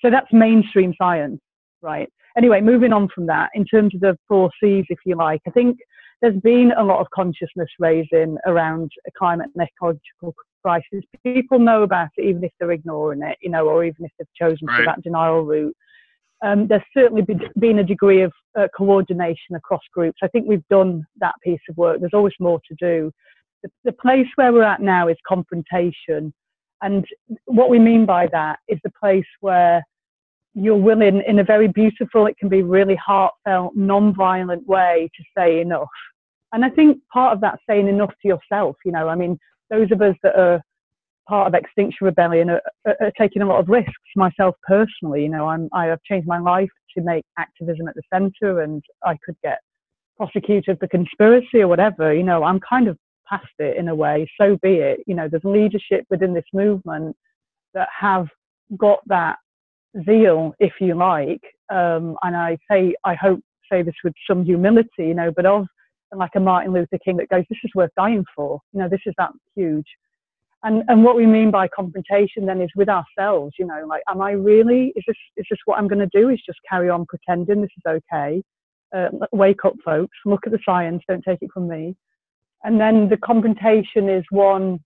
So 0.00 0.10
that's 0.10 0.32
mainstream 0.32 0.94
science, 0.96 1.40
right? 1.80 2.08
Anyway, 2.36 2.60
moving 2.60 2.92
on 2.92 3.08
from 3.12 3.26
that, 3.26 3.50
in 3.52 3.64
terms 3.64 3.96
of 3.96 4.00
the 4.00 4.16
four 4.28 4.50
C's, 4.62 4.86
if 4.88 5.00
you 5.04 5.16
like, 5.16 5.40
I 5.48 5.50
think 5.50 5.78
there's 6.20 6.40
been 6.40 6.72
a 6.78 6.84
lot 6.84 7.00
of 7.00 7.10
consciousness 7.10 7.68
raising 7.80 8.36
around 8.46 8.92
climate 9.18 9.50
and 9.56 9.68
ecological 9.68 10.36
crisis. 10.62 11.02
People 11.24 11.58
know 11.58 11.82
about 11.82 12.10
it, 12.16 12.26
even 12.26 12.44
if 12.44 12.52
they're 12.60 12.70
ignoring 12.70 13.22
it, 13.22 13.38
you 13.42 13.50
know, 13.50 13.66
or 13.66 13.84
even 13.84 14.04
if 14.04 14.12
they've 14.18 14.48
chosen 14.48 14.68
right. 14.68 14.86
that 14.86 15.02
denial 15.02 15.42
route 15.42 15.76
um, 16.42 16.66
there's 16.66 16.82
certainly 16.92 17.22
been, 17.58 17.78
a 17.78 17.84
degree 17.84 18.22
of 18.22 18.32
uh, 18.58 18.66
coordination 18.76 19.54
across 19.54 19.82
groups. 19.92 20.18
I 20.22 20.28
think 20.28 20.46
we've 20.46 20.66
done 20.68 21.04
that 21.20 21.34
piece 21.42 21.60
of 21.70 21.76
work. 21.76 22.00
There's 22.00 22.14
always 22.14 22.34
more 22.40 22.60
to 22.68 22.74
do. 22.80 23.12
The, 23.62 23.70
the, 23.84 23.92
place 23.92 24.26
where 24.34 24.52
we're 24.52 24.64
at 24.64 24.80
now 24.80 25.06
is 25.06 25.16
confrontation. 25.26 26.34
And 26.82 27.06
what 27.44 27.70
we 27.70 27.78
mean 27.78 28.06
by 28.06 28.26
that 28.32 28.58
is 28.66 28.78
the 28.82 28.92
place 29.00 29.26
where 29.40 29.84
you're 30.54 30.76
willing, 30.76 31.22
in 31.26 31.38
a 31.38 31.44
very 31.44 31.68
beautiful, 31.68 32.26
it 32.26 32.36
can 32.38 32.48
be 32.48 32.62
really 32.62 32.96
heartfelt, 32.96 33.76
non-violent 33.76 34.66
way 34.66 35.08
to 35.16 35.24
say 35.36 35.60
enough. 35.60 35.88
And 36.52 36.64
I 36.64 36.70
think 36.70 36.98
part 37.12 37.32
of 37.32 37.40
that 37.42 37.60
saying 37.68 37.88
enough 37.88 38.12
to 38.20 38.28
yourself, 38.28 38.76
you 38.84 38.90
know, 38.90 39.08
I 39.08 39.14
mean, 39.14 39.38
those 39.70 39.90
of 39.92 40.02
us 40.02 40.16
that 40.24 40.36
are 40.36 40.60
part 41.28 41.48
of 41.48 41.54
Extinction 41.54 42.04
Rebellion 42.04 42.50
are, 42.50 42.62
are, 42.86 43.12
taking 43.18 43.42
a 43.42 43.46
lot 43.46 43.60
of 43.60 43.68
risks. 43.68 43.92
Myself 44.16 44.54
personally, 44.66 45.22
you 45.22 45.28
know, 45.28 45.48
I'm, 45.48 45.68
I 45.72 45.86
have 45.86 46.02
changed 46.02 46.26
my 46.26 46.38
life 46.38 46.70
to 46.96 47.02
make 47.02 47.24
activism 47.38 47.88
at 47.88 47.94
the 47.94 48.02
centre, 48.12 48.60
and 48.60 48.82
I 49.04 49.16
could 49.24 49.36
get 49.42 49.58
prosecuted 50.16 50.78
for 50.78 50.88
conspiracy 50.88 51.60
or 51.60 51.68
whatever. 51.68 52.14
You 52.14 52.22
know, 52.22 52.44
I'm 52.44 52.60
kind 52.60 52.88
of 52.88 52.96
past 53.28 53.46
it 53.58 53.76
in 53.76 53.88
a 53.88 53.94
way. 53.94 54.30
So 54.40 54.58
be 54.62 54.74
it. 54.74 55.00
You 55.06 55.14
know, 55.14 55.28
there's 55.28 55.44
leadership 55.44 56.04
within 56.10 56.34
this 56.34 56.44
movement 56.52 57.16
that 57.74 57.88
have 57.98 58.26
got 58.76 59.00
that 59.06 59.36
zeal, 60.06 60.54
if 60.58 60.72
you 60.80 60.94
like, 60.94 61.42
um, 61.70 62.16
and 62.22 62.36
I 62.36 62.58
say 62.70 62.94
I 63.04 63.14
hope 63.14 63.40
say 63.70 63.82
this 63.82 63.94
with 64.04 64.14
some 64.28 64.44
humility, 64.44 64.88
you 64.98 65.14
know, 65.14 65.32
but 65.34 65.46
of 65.46 65.66
like 66.14 66.32
a 66.36 66.40
Martin 66.40 66.72
Luther 66.72 66.98
King 67.02 67.16
that 67.16 67.28
goes, 67.28 67.44
this 67.48 67.58
is 67.64 67.70
worth 67.74 67.90
dying 67.96 68.24
for. 68.36 68.60
You 68.72 68.80
know, 68.80 68.88
this 68.88 69.00
is 69.06 69.14
that 69.18 69.30
huge. 69.56 69.86
And, 70.64 70.84
and 70.88 71.02
what 71.02 71.16
we 71.16 71.26
mean 71.26 71.50
by 71.50 71.68
confrontation 71.68 72.46
then 72.46 72.60
is 72.60 72.70
with 72.76 72.88
ourselves, 72.88 73.54
you 73.58 73.66
know, 73.66 73.84
like, 73.86 74.02
am 74.08 74.20
I 74.20 74.32
really, 74.32 74.92
is 74.94 75.02
this, 75.06 75.16
is 75.36 75.46
this 75.50 75.58
what 75.64 75.78
I'm 75.78 75.88
going 75.88 76.08
to 76.08 76.20
do? 76.20 76.28
Is 76.28 76.40
just 76.46 76.58
carry 76.68 76.88
on 76.88 77.04
pretending 77.06 77.62
this 77.62 77.70
is 77.76 77.82
okay? 78.12 78.42
Uh, 78.94 79.08
wake 79.32 79.64
up, 79.64 79.74
folks, 79.84 80.16
look 80.24 80.46
at 80.46 80.52
the 80.52 80.58
science, 80.64 81.02
don't 81.08 81.24
take 81.24 81.42
it 81.42 81.50
from 81.52 81.66
me. 81.66 81.96
And 82.62 82.80
then 82.80 83.08
the 83.08 83.16
confrontation 83.16 84.08
is 84.08 84.22
one 84.30 84.78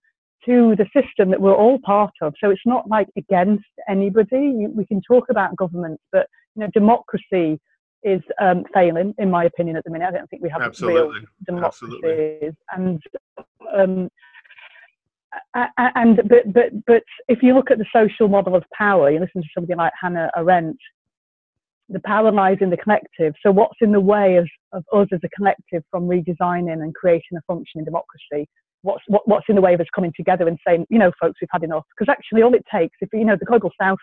to 0.47 0.77
the 0.77 0.87
system 0.95 1.31
that 1.31 1.41
we're 1.41 1.55
all 1.55 1.79
part 1.85 2.13
of. 2.23 2.33
So 2.41 2.51
it's 2.51 2.63
not 2.65 2.89
like 2.89 3.09
against 3.17 3.65
anybody. 3.89 4.67
We 4.73 4.87
can 4.87 5.03
talk 5.03 5.25
about 5.29 5.57
government 5.57 6.01
but 6.13 6.27
you 6.55 6.63
know, 6.63 6.69
democracy 6.73 7.61
is 8.03 8.21
um, 8.41 8.65
failing, 8.73 9.15
in 9.19 9.31
my 9.31 9.45
opinion, 9.45 9.77
at 9.77 9.85
the 9.85 9.91
minute. 9.91 10.07
I 10.07 10.11
don't 10.13 10.31
think 10.31 10.43
we 10.43 10.49
have 10.51 10.63
Absolutely. 10.63 11.03
real 11.03 11.27
democracies. 11.45 12.55
And 12.73 13.03
um, 13.77 14.09
and 15.55 16.17
but 16.29 16.53
but 16.53 16.87
but 16.87 17.03
if 17.29 17.43
you 17.43 17.55
look 17.55 17.71
at 17.71 17.79
the 17.79 17.87
social 17.93 18.29
model 18.29 18.55
of 18.55 18.65
power, 18.77 19.11
you 19.11 19.21
listen 19.21 19.43
to 19.43 19.49
somebody 19.55 19.77
like 19.77 19.93
Hannah 20.01 20.31
Arendt. 20.37 20.79
The 21.89 22.01
power 22.05 22.33
lies 22.33 22.59
in 22.61 22.71
the 22.71 22.77
collective. 22.77 23.35
So 23.45 23.53
what's 23.53 23.77
in 23.81 23.93
the 23.93 24.01
way 24.01 24.37
of, 24.37 24.49
of 24.73 24.83
us 24.93 25.07
as 25.13 25.21
a 25.23 25.29
collective 25.37 25.85
from 25.89 26.09
redesigning 26.09 26.83
and 26.83 26.93
creating 26.95 27.39
a 27.39 27.41
functioning 27.47 27.85
democracy? 27.85 28.49
What's 28.83 29.05
what, 29.07 29.27
what's 29.29 29.47
in 29.49 29.55
the 29.55 29.61
way 29.61 29.75
of 29.75 29.81
us 29.81 29.87
coming 29.95 30.13
together 30.17 30.49
and 30.49 30.59
saying, 30.67 30.87
you 30.91 30.99
know, 30.99 31.13
folks, 31.21 31.41
we've 31.41 31.49
had 31.53 31.63
enough? 31.63 31.85
Because 31.97 32.13
actually, 32.13 32.43
all 32.43 32.55
it 32.55 32.65
takes, 32.73 32.97
if 33.01 33.09
you 33.13 33.25
know, 33.25 33.37
the 33.39 33.47
global 33.47 33.71
south 33.81 33.99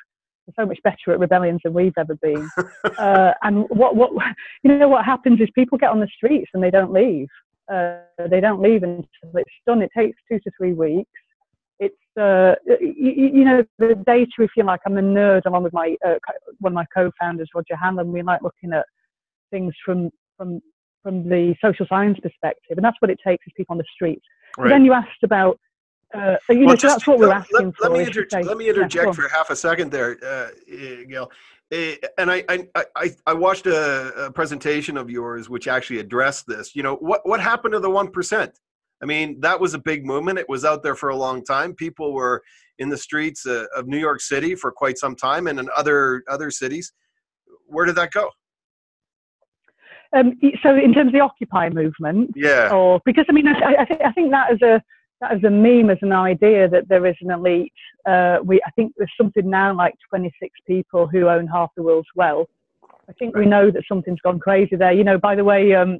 are 0.47 0.63
so 0.63 0.65
much 0.65 0.79
better 0.83 1.11
at 1.11 1.19
rebellions 1.19 1.61
than 1.63 1.73
we've 1.73 1.93
ever 1.97 2.15
been. 2.15 2.49
uh, 2.97 3.33
and 3.43 3.65
what, 3.69 3.95
what, 3.95 4.11
you 4.63 4.77
know, 4.77 4.87
what 4.87 5.05
happens 5.05 5.39
is 5.39 5.49
people 5.55 5.77
get 5.77 5.89
on 5.89 5.99
the 5.99 6.07
streets 6.15 6.49
and 6.53 6.63
they 6.63 6.71
don't 6.71 6.91
leave. 6.91 7.27
Uh, 7.71 7.99
they 8.29 8.41
don't 8.41 8.61
leave 8.61 8.83
until 8.83 9.07
it's 9.35 9.49
done. 9.65 9.81
It 9.81 9.91
takes 9.95 10.17
two 10.29 10.39
to 10.39 10.51
three 10.57 10.73
weeks. 10.73 11.09
Uh, 12.19 12.55
you, 12.79 13.31
you, 13.33 13.43
know, 13.45 13.63
the 13.79 13.95
data, 14.05 14.31
if 14.39 14.51
you 14.55 14.63
like, 14.63 14.81
I'm 14.85 14.97
a 14.97 15.01
nerd 15.01 15.45
along 15.45 15.63
with 15.63 15.73
my, 15.73 15.95
uh, 16.05 16.15
one 16.59 16.73
of 16.73 16.75
my 16.75 16.85
co-founders, 16.93 17.49
Roger 17.55 17.75
Hallam. 17.75 18.11
We 18.11 18.21
like 18.21 18.41
looking 18.41 18.73
at 18.73 18.85
things 19.51 19.73
from, 19.83 20.11
from, 20.37 20.61
from 21.01 21.27
the 21.27 21.55
social 21.61 21.85
science 21.87 22.19
perspective. 22.21 22.77
And 22.77 22.83
that's 22.83 22.97
what 22.99 23.09
it 23.09 23.19
takes 23.25 23.45
is 23.47 23.53
people 23.57 23.73
on 23.73 23.77
the 23.79 23.85
streets. 23.93 24.25
Right. 24.57 24.69
Then 24.69 24.85
you 24.85 24.93
asked 24.93 25.23
about 25.23 25.59
uh, 26.13 26.37
you 26.49 26.59
well, 26.59 26.69
know, 26.69 26.75
just, 26.75 26.95
that's 26.95 27.07
what 27.07 27.17
we're 27.17 27.31
asking 27.31 27.65
let, 27.65 27.75
for. 27.75 27.89
Let 27.89 27.91
me, 27.93 27.99
inter- 28.01 28.41
let 28.43 28.57
me 28.57 28.69
interject 28.69 29.07
yeah, 29.07 29.11
for 29.13 29.27
half 29.29 29.49
a 29.49 29.55
second 29.55 29.91
there, 29.91 30.17
uh, 30.23 30.49
Gail. 31.09 31.31
Uh, 31.71 31.95
and 32.19 32.29
I, 32.29 32.43
I, 32.47 32.67
I, 32.95 33.09
I 33.25 33.33
watched 33.33 33.65
a, 33.65 34.25
a, 34.25 34.31
presentation 34.31 34.95
of 34.95 35.09
yours 35.09 35.49
which 35.49 35.67
actually 35.67 35.99
addressed 35.99 36.45
this. 36.45 36.75
You 36.75 36.83
know, 36.83 36.95
what, 36.97 37.27
what 37.27 37.39
happened 37.39 37.71
to 37.71 37.79
the 37.79 37.89
1%? 37.89 38.51
I 39.03 39.05
mean, 39.05 39.41
that 39.41 39.59
was 39.59 39.73
a 39.73 39.79
big 39.79 40.05
movement. 40.05 40.39
It 40.39 40.47
was 40.47 40.63
out 40.63 40.81
there 40.81 40.95
for 40.95 41.09
a 41.09 41.15
long 41.15 41.43
time. 41.43 41.75
People 41.75 42.13
were 42.13 42.41
in 42.79 42.87
the 42.87 42.97
streets 42.97 43.45
uh, 43.45 43.65
of 43.75 43.85
New 43.85 43.97
York 43.97 44.21
City 44.21 44.55
for 44.55 44.71
quite 44.71 44.97
some 44.97 45.13
time 45.13 45.47
and 45.47 45.59
in 45.59 45.67
other, 45.75 46.23
other 46.29 46.49
cities. 46.49 46.93
Where 47.67 47.85
did 47.85 47.95
that 47.97 48.11
go? 48.11 48.29
Um, 50.15 50.39
so 50.61 50.75
in 50.75 50.93
terms 50.93 51.07
of 51.07 51.13
the 51.13 51.19
Occupy 51.19 51.69
movement, 51.69 52.31
yeah, 52.35 52.69
or 52.71 53.01
because 53.03 53.25
I 53.27 53.33
mean, 53.33 53.47
I, 53.47 53.75
I, 53.79 53.85
th- 53.85 54.01
I 54.05 54.11
think 54.11 54.29
that 54.29 54.53
is 54.53 54.61
a 54.61 54.81
as 55.27 55.43
a 55.43 55.49
meme, 55.49 55.89
as 55.89 55.97
an 56.01 56.11
idea 56.11 56.67
that 56.69 56.87
there 56.87 57.05
is 57.07 57.15
an 57.21 57.31
elite. 57.31 57.73
Uh, 58.05 58.37
we, 58.43 58.61
I 58.67 58.69
think 58.71 58.93
there's 58.95 59.11
something 59.17 59.49
now 59.49 59.73
like 59.75 59.95
26 60.09 60.53
people 60.67 61.07
who 61.07 61.29
own 61.29 61.47
half 61.47 61.71
the 61.75 61.81
world's 61.81 62.09
wealth. 62.15 62.47
I 63.09 63.13
think 63.13 63.35
we 63.35 63.47
know 63.47 63.71
that 63.71 63.83
something's 63.87 64.21
gone 64.21 64.39
crazy 64.39 64.75
there. 64.75 64.91
You 64.91 65.03
know, 65.03 65.17
by 65.17 65.33
the 65.33 65.43
way, 65.43 65.73
um, 65.73 65.99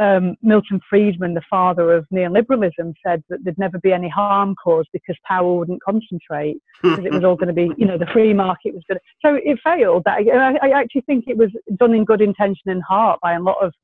um, 0.00 0.34
Milton 0.42 0.80
Friedman, 0.88 1.34
the 1.34 1.42
father 1.48 1.92
of 1.92 2.06
neoliberalism, 2.12 2.94
said 3.06 3.22
that 3.28 3.44
there'd 3.44 3.58
never 3.58 3.78
be 3.78 3.92
any 3.92 4.08
harm 4.08 4.54
caused 4.54 4.88
because 4.92 5.16
power 5.28 5.54
wouldn't 5.54 5.82
concentrate 5.82 6.56
because 6.82 7.04
it 7.04 7.12
was 7.12 7.22
all 7.22 7.36
going 7.36 7.48
to 7.48 7.52
be, 7.52 7.70
you 7.76 7.86
know, 7.86 7.98
the 7.98 8.06
free 8.06 8.32
market 8.32 8.74
was 8.74 8.82
going 8.88 8.98
to. 8.98 9.04
So 9.22 9.38
it 9.44 9.58
failed. 9.62 10.04
I, 10.06 10.56
I 10.62 10.70
actually 10.70 11.02
think 11.02 11.26
it 11.28 11.36
was 11.36 11.50
done 11.76 11.94
in 11.94 12.04
good 12.06 12.22
intention 12.22 12.70
and 12.70 12.82
heart 12.82 13.20
by 13.22 13.34
a 13.34 13.40
lot 13.40 13.58
of 13.62 13.74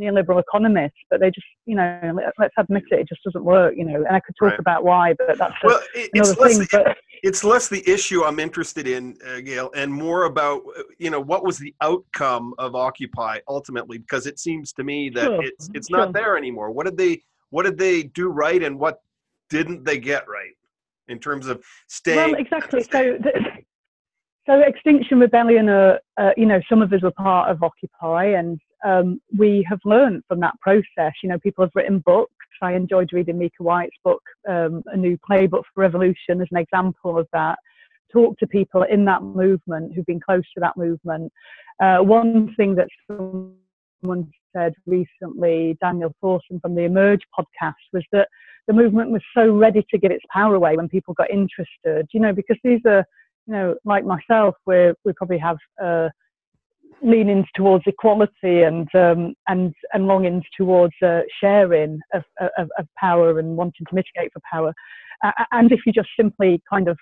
neoliberal 0.00 0.40
economists, 0.40 0.98
but 1.10 1.20
they 1.20 1.30
just, 1.30 1.46
you 1.66 1.76
know, 1.76 2.18
let's 2.38 2.54
admit 2.58 2.82
it, 2.90 3.00
it 3.00 3.08
just 3.08 3.22
doesn't 3.24 3.44
work, 3.44 3.74
you 3.76 3.84
know. 3.84 3.96
And 3.96 4.16
I 4.16 4.20
could 4.20 4.34
talk 4.38 4.50
right. 4.50 4.58
about 4.58 4.84
why, 4.84 5.14
but 5.14 5.38
that's 5.38 5.54
well, 5.62 5.80
another 6.12 6.34
less, 6.40 6.58
thing. 6.58 6.66
But, 6.72 6.96
it's 7.22 7.42
less 7.44 7.68
the 7.68 7.88
issue 7.88 8.24
I'm 8.24 8.38
interested 8.38 8.86
in, 8.86 9.16
uh, 9.26 9.40
Gail, 9.40 9.70
and 9.74 9.92
more 9.92 10.24
about, 10.24 10.62
you 10.98 11.10
know, 11.10 11.20
what 11.20 11.44
was 11.44 11.58
the 11.58 11.74
outcome 11.80 12.54
of 12.58 12.74
Occupy 12.74 13.38
ultimately? 13.48 13.98
Because 13.98 14.26
it 14.26 14.38
seems 14.38 14.72
to 14.74 14.84
me 14.84 15.10
that 15.10 15.24
sure. 15.24 15.42
it's 15.42 15.70
it's 15.74 15.88
sure. 15.88 15.98
not 15.98 16.12
there 16.12 16.36
anymore. 16.36 16.70
What 16.70 16.86
did 16.86 16.98
they 16.98 17.22
What 17.50 17.64
did 17.64 17.78
they 17.78 18.02
do 18.02 18.28
right, 18.28 18.62
and 18.62 18.78
what 18.78 19.00
didn't 19.48 19.84
they 19.84 19.98
get 19.98 20.28
right 20.28 20.56
in 21.08 21.18
terms 21.18 21.46
of 21.46 21.64
staying? 21.86 22.32
Well, 22.32 22.40
exactly. 22.40 22.82
So. 22.82 23.18
The, 23.20 23.32
so 24.46 24.60
Extinction 24.60 25.20
Rebellion, 25.20 25.70
uh, 25.70 25.96
uh, 26.18 26.32
you 26.36 26.44
know, 26.44 26.60
some 26.68 26.82
of 26.82 26.92
us 26.92 27.00
were 27.00 27.10
part 27.12 27.50
of 27.50 27.62
Occupy, 27.62 28.26
and 28.26 28.60
um, 28.84 29.20
we 29.36 29.66
have 29.68 29.80
learned 29.84 30.22
from 30.28 30.40
that 30.40 30.58
process. 30.60 31.12
You 31.22 31.30
know, 31.30 31.38
people 31.38 31.64
have 31.64 31.72
written 31.74 32.00
books. 32.00 32.30
I 32.62 32.74
enjoyed 32.74 33.12
reading 33.12 33.38
Micah 33.38 33.62
White's 33.62 33.96
book, 34.04 34.22
um, 34.48 34.82
A 34.86 34.96
New 34.96 35.18
Playbook 35.28 35.62
for 35.74 35.80
Revolution, 35.80 36.40
as 36.40 36.48
an 36.50 36.58
example 36.58 37.18
of 37.18 37.26
that. 37.32 37.58
Talk 38.12 38.38
to 38.38 38.46
people 38.46 38.84
in 38.84 39.04
that 39.06 39.22
movement 39.22 39.92
who've 39.94 40.06
been 40.06 40.20
close 40.20 40.44
to 40.54 40.60
that 40.60 40.76
movement. 40.76 41.32
Uh, 41.82 41.98
one 41.98 42.54
thing 42.54 42.76
that 42.76 42.88
someone 43.08 44.30
said 44.54 44.72
recently, 44.86 45.76
Daniel 45.80 46.14
Thorson 46.20 46.60
from 46.60 46.74
the 46.74 46.82
Emerge 46.82 47.22
podcast, 47.36 47.74
was 47.92 48.04
that 48.12 48.28
the 48.68 48.72
movement 48.72 49.10
was 49.10 49.22
so 49.34 49.50
ready 49.50 49.84
to 49.90 49.98
give 49.98 50.12
its 50.12 50.24
power 50.32 50.54
away 50.54 50.76
when 50.76 50.88
people 50.88 51.12
got 51.14 51.30
interested. 51.30 52.08
You 52.12 52.20
know, 52.20 52.32
because 52.32 52.56
these 52.62 52.80
are, 52.86 53.04
you 53.46 53.52
know, 53.52 53.74
like 53.84 54.04
myself, 54.04 54.54
we 54.66 54.92
we 55.04 55.12
probably 55.12 55.38
have. 55.38 55.58
Uh, 55.82 56.08
leanings 57.02 57.46
towards 57.54 57.84
equality 57.86 58.62
and 58.62 58.88
um, 58.94 59.34
and 59.48 59.74
and 59.92 60.06
longings 60.06 60.44
towards 60.56 60.94
uh, 61.04 61.20
sharing 61.40 61.98
of, 62.12 62.22
of, 62.58 62.68
of, 62.78 62.86
power 62.98 63.38
and 63.38 63.56
wanting 63.56 63.86
to 63.88 63.94
mitigate 63.94 64.32
for 64.32 64.40
power. 64.50 64.72
Uh, 65.22 65.32
and 65.52 65.72
if 65.72 65.80
you 65.86 65.92
just 65.92 66.08
simply 66.18 66.62
kind 66.68 66.88
of 66.88 66.98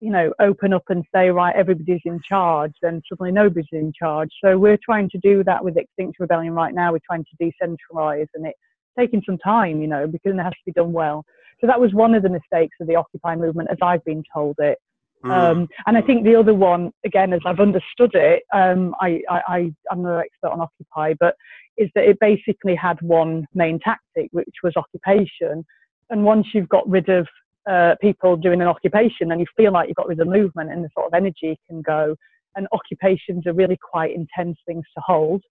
you 0.00 0.10
know 0.10 0.32
open 0.40 0.72
up 0.72 0.84
and 0.88 1.04
say 1.14 1.28
right 1.30 1.54
everybody's 1.56 2.00
in 2.04 2.20
charge, 2.28 2.72
then 2.82 3.02
suddenly 3.08 3.32
nobody's 3.32 3.66
in 3.72 3.92
charge. 3.98 4.30
So 4.42 4.58
we're 4.58 4.78
trying 4.82 5.08
to 5.10 5.18
do 5.18 5.44
that 5.44 5.64
with 5.64 5.76
Extinction 5.76 6.16
Rebellion 6.20 6.54
right 6.54 6.74
now. 6.74 6.92
We're 6.92 6.98
trying 7.06 7.24
to 7.24 7.44
decentralize, 7.44 8.28
and 8.34 8.46
it's 8.46 8.58
taking 8.98 9.22
some 9.24 9.38
time, 9.38 9.80
you 9.80 9.88
know, 9.88 10.06
because 10.06 10.34
it 10.34 10.42
has 10.42 10.52
to 10.52 10.64
be 10.66 10.72
done 10.72 10.92
well. 10.92 11.24
So 11.60 11.66
that 11.66 11.80
was 11.80 11.94
one 11.94 12.14
of 12.14 12.22
the 12.22 12.28
mistakes 12.28 12.76
of 12.80 12.88
the 12.88 12.96
Occupy 12.96 13.36
movement, 13.36 13.68
as 13.70 13.78
I've 13.80 14.04
been 14.04 14.22
told 14.34 14.56
it. 14.58 14.78
Mm. 15.24 15.30
Um, 15.30 15.68
and 15.86 15.96
I 15.96 16.02
think 16.02 16.24
the 16.24 16.34
other 16.34 16.54
one, 16.54 16.90
again, 17.04 17.32
as 17.32 17.40
I've 17.46 17.60
understood 17.60 18.14
it, 18.14 18.42
um, 18.52 18.94
I, 19.00 19.20
I, 19.28 19.72
I'm 19.90 20.02
no 20.02 20.18
expert 20.18 20.50
on 20.50 20.60
Occupy, 20.60 21.14
but 21.20 21.36
is 21.78 21.90
that 21.94 22.04
it 22.04 22.18
basically 22.20 22.74
had 22.74 23.00
one 23.02 23.46
main 23.54 23.78
tactic, 23.80 24.28
which 24.32 24.56
was 24.62 24.74
occupation. 24.76 25.64
And 26.10 26.24
once 26.24 26.48
you've 26.52 26.68
got 26.68 26.88
rid 26.88 27.08
of 27.08 27.26
uh, 27.70 27.94
people 28.00 28.36
doing 28.36 28.60
an 28.60 28.68
occupation, 28.68 29.28
then 29.28 29.40
you 29.40 29.46
feel 29.56 29.72
like 29.72 29.88
you've 29.88 29.96
got 29.96 30.08
rid 30.08 30.20
of 30.20 30.26
the 30.26 30.32
movement, 30.32 30.70
and 30.70 30.84
the 30.84 30.88
sort 30.94 31.06
of 31.06 31.14
energy 31.14 31.58
can 31.68 31.82
go. 31.82 32.16
And 32.54 32.66
occupations 32.72 33.46
are 33.46 33.54
really 33.54 33.78
quite 33.90 34.14
intense 34.14 34.58
things 34.66 34.84
to 34.96 35.02
hold. 35.06 35.42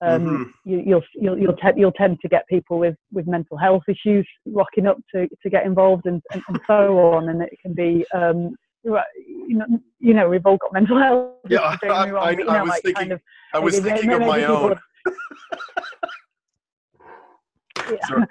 Um, 0.00 0.26
mm-hmm. 0.26 0.70
you, 0.70 0.76
will 0.76 0.84
you'll 0.84 1.02
you'll 1.14 1.38
you'll, 1.38 1.56
te- 1.56 1.78
you'll 1.78 1.92
tend 1.92 2.18
to 2.20 2.28
get 2.28 2.46
people 2.48 2.78
with, 2.78 2.96
with 3.12 3.26
mental 3.26 3.56
health 3.56 3.84
issues 3.88 4.28
rocking 4.46 4.86
up 4.86 4.98
to, 5.14 5.28
to 5.42 5.50
get 5.50 5.64
involved 5.64 6.06
and, 6.06 6.20
and, 6.32 6.42
and 6.48 6.60
so 6.66 6.98
on, 6.98 7.30
and 7.30 7.42
it 7.42 7.56
can 7.62 7.74
be 7.74 8.04
um, 8.14 8.54
you 8.84 9.56
know, 9.56 9.66
you 9.98 10.14
know, 10.14 10.28
we've 10.28 10.44
all 10.46 10.56
got 10.56 10.72
mental 10.72 10.98
health. 10.98 11.32
Yeah, 11.48 11.60
I, 11.60 11.88
I, 11.88 12.08
I, 12.08 12.32
I, 12.32 12.62
was 12.62 12.68
like 12.70 12.82
thinking, 12.82 12.94
kind 12.94 13.12
of, 13.12 13.20
I 13.52 13.58
was 13.58 13.78
thinking 13.78 14.12
of 14.12 14.20
my 14.20 14.44
own. 14.44 14.78
yeah. 17.90 18.24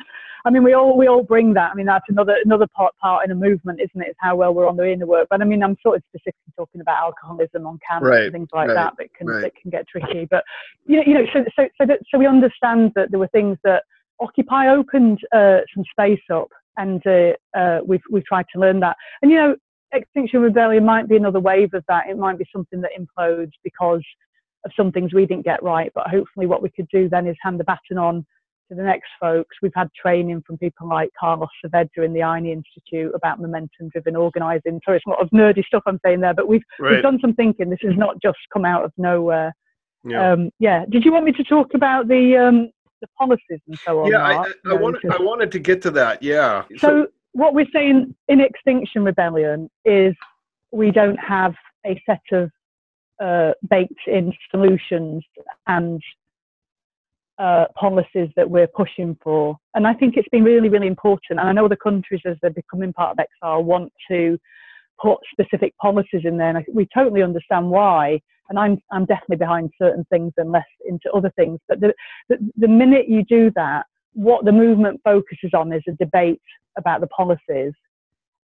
I 0.45 0.50
mean, 0.50 0.63
we 0.63 0.74
all 0.74 0.98
we 0.98 1.07
all 1.07 1.24
bring 1.24 1.53
that. 1.53 1.72
I 1.72 1.75
mean, 1.75 1.86
that's 1.86 2.05
another 2.10 2.36
another 2.43 2.67
part 2.75 2.93
part 2.98 3.24
in 3.24 3.31
a 3.31 3.36
movement, 3.36 3.79
isn't 3.79 4.01
it? 4.01 4.10
Is 4.10 4.15
how 4.19 4.36
well 4.36 4.53
we're 4.53 4.67
on 4.67 4.75
the 4.75 4.91
inner 4.91 5.05
work. 5.05 5.27
But 5.29 5.41
I 5.41 5.45
mean, 5.45 5.63
I'm 5.63 5.77
sort 5.81 5.98
of 5.98 6.03
specifically 6.10 6.53
talking 6.57 6.81
about 6.81 6.98
alcoholism 6.98 7.65
on 7.65 7.79
campus 7.88 8.10
right, 8.10 8.24
and 8.24 8.33
things 8.33 8.50
like 8.51 8.67
right, 8.67 8.74
that 8.74 8.93
that 8.98 9.13
can 9.13 9.27
right. 9.27 9.41
that 9.41 9.55
can 9.55 9.69
get 9.69 9.88
tricky. 9.88 10.27
But 10.29 10.43
you 10.86 10.98
know, 10.98 11.03
you 11.05 11.13
know, 11.13 11.25
so 11.31 11.45
so 11.55 11.67
so, 11.79 11.86
that, 11.86 12.00
so 12.12 12.17
we 12.17 12.27
understand 12.27 12.91
that 12.95 13.12
there 13.12 13.19
were 13.19 13.29
things 13.29 13.57
that 13.63 13.83
Occupy 14.19 14.69
opened 14.69 15.19
uh, 15.33 15.60
some 15.74 15.86
space 15.91 16.22
up, 16.33 16.50
and 16.77 17.01
uh, 17.07 17.33
uh, 17.57 17.79
we've 17.86 18.03
we've 18.12 18.25
tried 18.25 18.45
to 18.53 18.60
learn 18.60 18.79
that. 18.81 18.98
And 19.22 19.31
you 19.31 19.38
know, 19.38 19.55
Extinction 19.93 20.41
Rebellion 20.41 20.85
might 20.85 21.07
be 21.07 21.15
another 21.15 21.39
wave 21.39 21.73
of 21.73 21.83
that. 21.88 22.07
It 22.09 22.17
might 22.17 22.38
be 22.38 22.45
something 22.51 22.81
that 22.81 22.91
implodes 23.00 23.51
because 23.63 24.03
of 24.65 24.71
some 24.75 24.91
things 24.91 25.13
we 25.13 25.25
didn't 25.25 25.45
get 25.45 25.63
right. 25.63 25.91
But 25.93 26.07
hopefully, 26.07 26.45
what 26.45 26.62
we 26.62 26.69
could 26.69 26.88
do 26.91 27.09
then 27.09 27.27
is 27.27 27.35
hand 27.41 27.59
the 27.59 27.63
baton 27.63 27.97
on 27.97 28.25
to 28.69 28.75
the 28.75 28.83
next 28.83 29.09
folks. 29.19 29.57
We've 29.62 29.73
had 29.75 29.89
training 29.93 30.43
from 30.45 30.57
people 30.57 30.88
like 30.88 31.09
Carlos 31.19 31.50
Saavedra 31.63 32.05
in 32.05 32.13
the 32.13 32.21
Ayni 32.21 32.51
Institute 32.51 33.12
about 33.13 33.39
momentum 33.39 33.89
driven 33.89 34.15
organising. 34.15 34.79
So 34.85 34.93
it's 34.93 35.05
a 35.05 35.09
lot 35.09 35.21
of 35.21 35.29
nerdy 35.29 35.63
stuff 35.65 35.83
I'm 35.85 36.00
saying 36.03 36.21
there, 36.21 36.33
but 36.33 36.47
we've, 36.47 36.63
right. 36.79 36.93
we've 36.93 37.03
done 37.03 37.19
some 37.21 37.33
thinking. 37.33 37.69
This 37.69 37.79
has 37.83 37.97
not 37.97 38.21
just 38.21 38.38
come 38.51 38.65
out 38.65 38.83
of 38.83 38.91
nowhere. 38.97 39.53
Yeah. 40.05 40.31
Um, 40.31 40.50
yeah. 40.59 40.85
Did 40.89 41.05
you 41.05 41.13
want 41.13 41.25
me 41.25 41.31
to 41.33 41.43
talk 41.43 41.73
about 41.73 42.07
the 42.07 42.35
um, 42.38 42.69
the 43.01 43.07
policies 43.17 43.59
and 43.67 43.77
so 43.79 44.01
on? 44.01 44.12
Yeah, 44.12 44.23
I, 44.23 44.33
I, 44.33 44.51
I 44.71 44.73
wanted. 44.73 45.12
I 45.12 45.21
wanted 45.21 45.51
to 45.51 45.59
get 45.59 45.81
to 45.83 45.91
that. 45.91 46.21
Yeah. 46.21 46.63
So, 46.77 46.77
so 46.77 47.07
what 47.33 47.53
we're 47.53 47.67
saying 47.73 48.15
in 48.27 48.39
Extinction 48.39 49.03
Rebellion 49.03 49.69
is 49.85 50.15
we 50.71 50.91
don't 50.91 51.17
have 51.17 51.53
a 51.85 52.01
set 52.05 52.21
of 52.31 52.51
uh, 53.21 53.51
baked 53.69 54.07
in 54.07 54.33
solutions 54.51 55.23
and 55.67 56.01
uh, 57.39 57.65
policies 57.75 58.29
that 58.35 58.49
we're 58.49 58.67
pushing 58.67 59.17
for. 59.23 59.57
And 59.73 59.87
I 59.87 59.93
think 59.93 60.17
it's 60.17 60.29
been 60.29 60.43
really, 60.43 60.69
really 60.69 60.87
important. 60.87 61.39
And 61.39 61.49
I 61.49 61.51
know 61.51 61.67
the 61.67 61.75
countries, 61.75 62.21
as 62.25 62.37
they're 62.41 62.51
becoming 62.51 62.93
part 62.93 63.17
of 63.17 63.25
XR, 63.43 63.63
want 63.63 63.91
to 64.09 64.37
put 65.01 65.17
specific 65.31 65.75
policies 65.77 66.21
in 66.23 66.37
there. 66.37 66.55
And 66.55 66.65
we 66.71 66.87
totally 66.93 67.23
understand 67.23 67.69
why. 67.69 68.21
And 68.49 68.59
I'm, 68.59 68.77
I'm 68.91 69.05
definitely 69.05 69.37
behind 69.37 69.71
certain 69.81 70.05
things 70.09 70.33
and 70.37 70.51
less 70.51 70.65
into 70.87 71.11
other 71.11 71.31
things. 71.35 71.59
But 71.67 71.79
the, 71.79 71.93
the, 72.29 72.37
the 72.57 72.67
minute 72.67 73.07
you 73.07 73.23
do 73.23 73.51
that, 73.55 73.85
what 74.13 74.46
the 74.46 74.51
movement 74.51 75.01
focuses 75.03 75.51
on 75.53 75.74
is 75.74 75.84
a 75.88 75.93
debate 75.93 76.41
about 76.77 77.01
the 77.01 77.08
policies. 77.08 77.74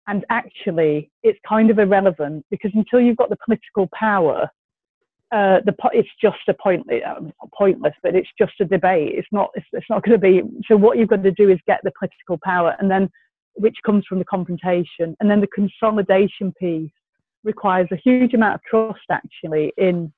And 0.06 0.24
actually, 0.30 1.10
it's 1.22 1.38
kind 1.48 1.70
of 1.70 1.78
irrelevant 1.78 2.44
because 2.50 2.72
until 2.74 3.00
you've 3.00 3.16
got 3.16 3.30
the 3.30 3.38
political 3.44 3.88
power, 3.92 4.50
uh, 5.32 5.60
the 5.64 5.74
it's 5.92 6.08
just 6.20 6.38
a 6.48 6.54
pointless, 6.54 7.02
um, 7.06 7.32
pointless, 7.56 7.94
but 8.02 8.16
it's 8.16 8.28
just 8.36 8.54
a 8.60 8.64
debate. 8.64 9.12
It's 9.14 9.28
not. 9.30 9.50
It's, 9.54 9.66
it's 9.72 9.86
not 9.88 10.02
going 10.02 10.18
to 10.18 10.18
be. 10.18 10.42
So 10.66 10.76
what 10.76 10.98
you've 10.98 11.08
got 11.08 11.22
to 11.22 11.30
do 11.30 11.48
is 11.48 11.58
get 11.66 11.80
the 11.84 11.92
political 11.96 12.38
power, 12.42 12.74
and 12.80 12.90
then 12.90 13.08
which 13.54 13.76
comes 13.86 14.04
from 14.08 14.18
the 14.18 14.24
confrontation, 14.24 15.16
and 15.20 15.30
then 15.30 15.40
the 15.40 15.46
consolidation 15.46 16.52
piece 16.58 16.90
requires 17.44 17.88
a 17.92 17.96
huge 17.96 18.34
amount 18.34 18.56
of 18.56 18.62
trust 18.64 19.06
actually 19.10 19.72
in 19.76 20.12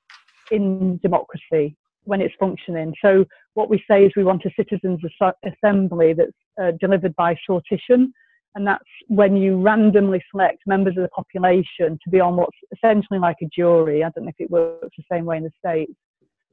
in 0.51 0.97
democracy 1.03 1.75
when 2.05 2.21
it's 2.21 2.35
functioning. 2.39 2.93
So 3.01 3.25
what 3.53 3.69
we 3.69 3.83
say 3.89 4.05
is 4.05 4.11
we 4.15 4.23
want 4.23 4.45
a 4.45 4.51
citizens 4.55 4.99
assembly 5.45 6.13
that's 6.13 6.31
uh, 6.61 6.71
delivered 6.79 7.15
by 7.15 7.35
sortition, 7.49 8.11
and 8.55 8.67
that's 8.67 8.83
when 9.07 9.35
you 9.35 9.59
randomly 9.61 10.23
select 10.31 10.59
members 10.67 10.95
of 10.97 11.03
the 11.03 11.09
population 11.09 11.99
to 12.03 12.09
be 12.09 12.19
on 12.19 12.35
what's 12.35 12.57
essentially 12.71 13.19
like 13.19 13.37
a 13.41 13.47
jury. 13.55 14.03
I 14.03 14.09
don't 14.09 14.25
know 14.25 14.29
if 14.37 14.43
it 14.43 14.51
works 14.51 14.95
the 14.97 15.03
same 15.11 15.25
way 15.25 15.37
in 15.37 15.43
the 15.43 15.51
States, 15.57 15.93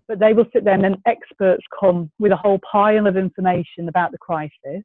but 0.08 0.18
they 0.18 0.32
will 0.32 0.46
sit 0.52 0.64
there 0.64 0.74
and 0.74 0.84
then 0.84 1.02
experts 1.06 1.62
come 1.78 2.10
with 2.18 2.32
a 2.32 2.36
whole 2.36 2.58
pile 2.70 3.06
of 3.06 3.16
information 3.16 3.88
about 3.88 4.12
the 4.12 4.18
crisis 4.18 4.82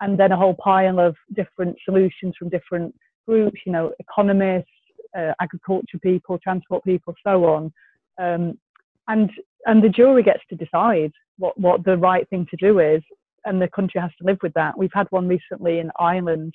and 0.00 0.18
then 0.18 0.32
a 0.32 0.36
whole 0.36 0.54
pile 0.54 1.00
of 1.00 1.16
different 1.34 1.76
solutions 1.84 2.34
from 2.38 2.48
different 2.48 2.94
groups, 3.26 3.60
you 3.66 3.72
know, 3.72 3.92
economists, 3.98 4.68
uh, 5.16 5.32
agriculture 5.40 5.98
people, 5.98 6.38
transport 6.38 6.84
people, 6.84 7.14
so 7.24 7.44
on. 7.44 7.72
Um, 8.18 8.58
and 9.08 9.30
and 9.66 9.82
the 9.82 9.88
jury 9.88 10.22
gets 10.22 10.42
to 10.48 10.56
decide 10.56 11.12
what, 11.38 11.58
what 11.58 11.84
the 11.84 11.96
right 11.96 12.28
thing 12.30 12.46
to 12.50 12.56
do 12.56 12.78
is 12.78 13.02
and 13.46 13.62
the 13.62 13.68
country 13.68 14.00
has 14.00 14.10
to 14.18 14.26
live 14.26 14.38
with 14.42 14.52
that. 14.54 14.76
We've 14.76 14.90
had 14.92 15.06
one 15.10 15.26
recently 15.26 15.78
in 15.78 15.90
Ireland 15.98 16.52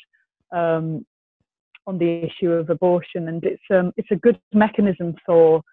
um, 0.51 1.05
on 1.87 1.97
the 1.97 2.23
issue 2.25 2.51
of 2.51 2.69
abortion, 2.69 3.29
and 3.29 3.43
it's 3.43 3.63
um, 3.71 3.91
it's 3.97 4.11
a 4.11 4.17
good 4.17 4.39
mechanism 4.53 5.15
for 5.25 5.63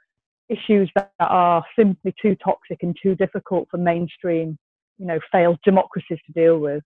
issues 0.49 0.90
that 0.94 1.12
are 1.20 1.62
simply 1.76 2.14
too 2.23 2.35
toxic 2.42 2.78
and 2.82 2.97
too 3.02 3.14
difficult 3.16 3.68
for 3.70 3.76
mainstream, 3.76 4.56
you 4.97 5.06
know, 5.06 5.18
failed 5.30 5.58
democracies 5.64 6.18
to 6.26 6.32
deal 6.32 6.58
with. 6.58 6.82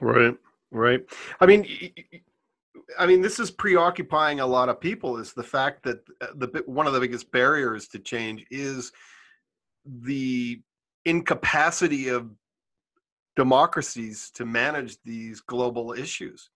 Right, 0.00 0.36
right. 0.70 1.00
I 1.40 1.46
mean. 1.46 1.66
I 2.98 3.04
mean, 3.04 3.20
this 3.20 3.38
is 3.38 3.50
preoccupying 3.50 4.40
a 4.40 4.46
lot 4.46 4.70
of 4.70 4.80
people. 4.80 5.18
Is 5.18 5.34
the 5.34 5.42
fact 5.42 5.82
that 5.82 6.00
uh, 6.22 6.28
the 6.34 6.62
one 6.64 6.86
of 6.86 6.94
the 6.94 7.00
biggest 7.00 7.30
barriers 7.30 7.86
to 7.88 7.98
change 7.98 8.46
is 8.50 8.92
the 10.02 10.60
incapacity 11.04 12.08
of 12.08 12.30
democracies 13.36 14.30
to 14.34 14.44
manage 14.44 14.98
these 15.04 15.40
global 15.40 15.92
issues. 15.92 16.50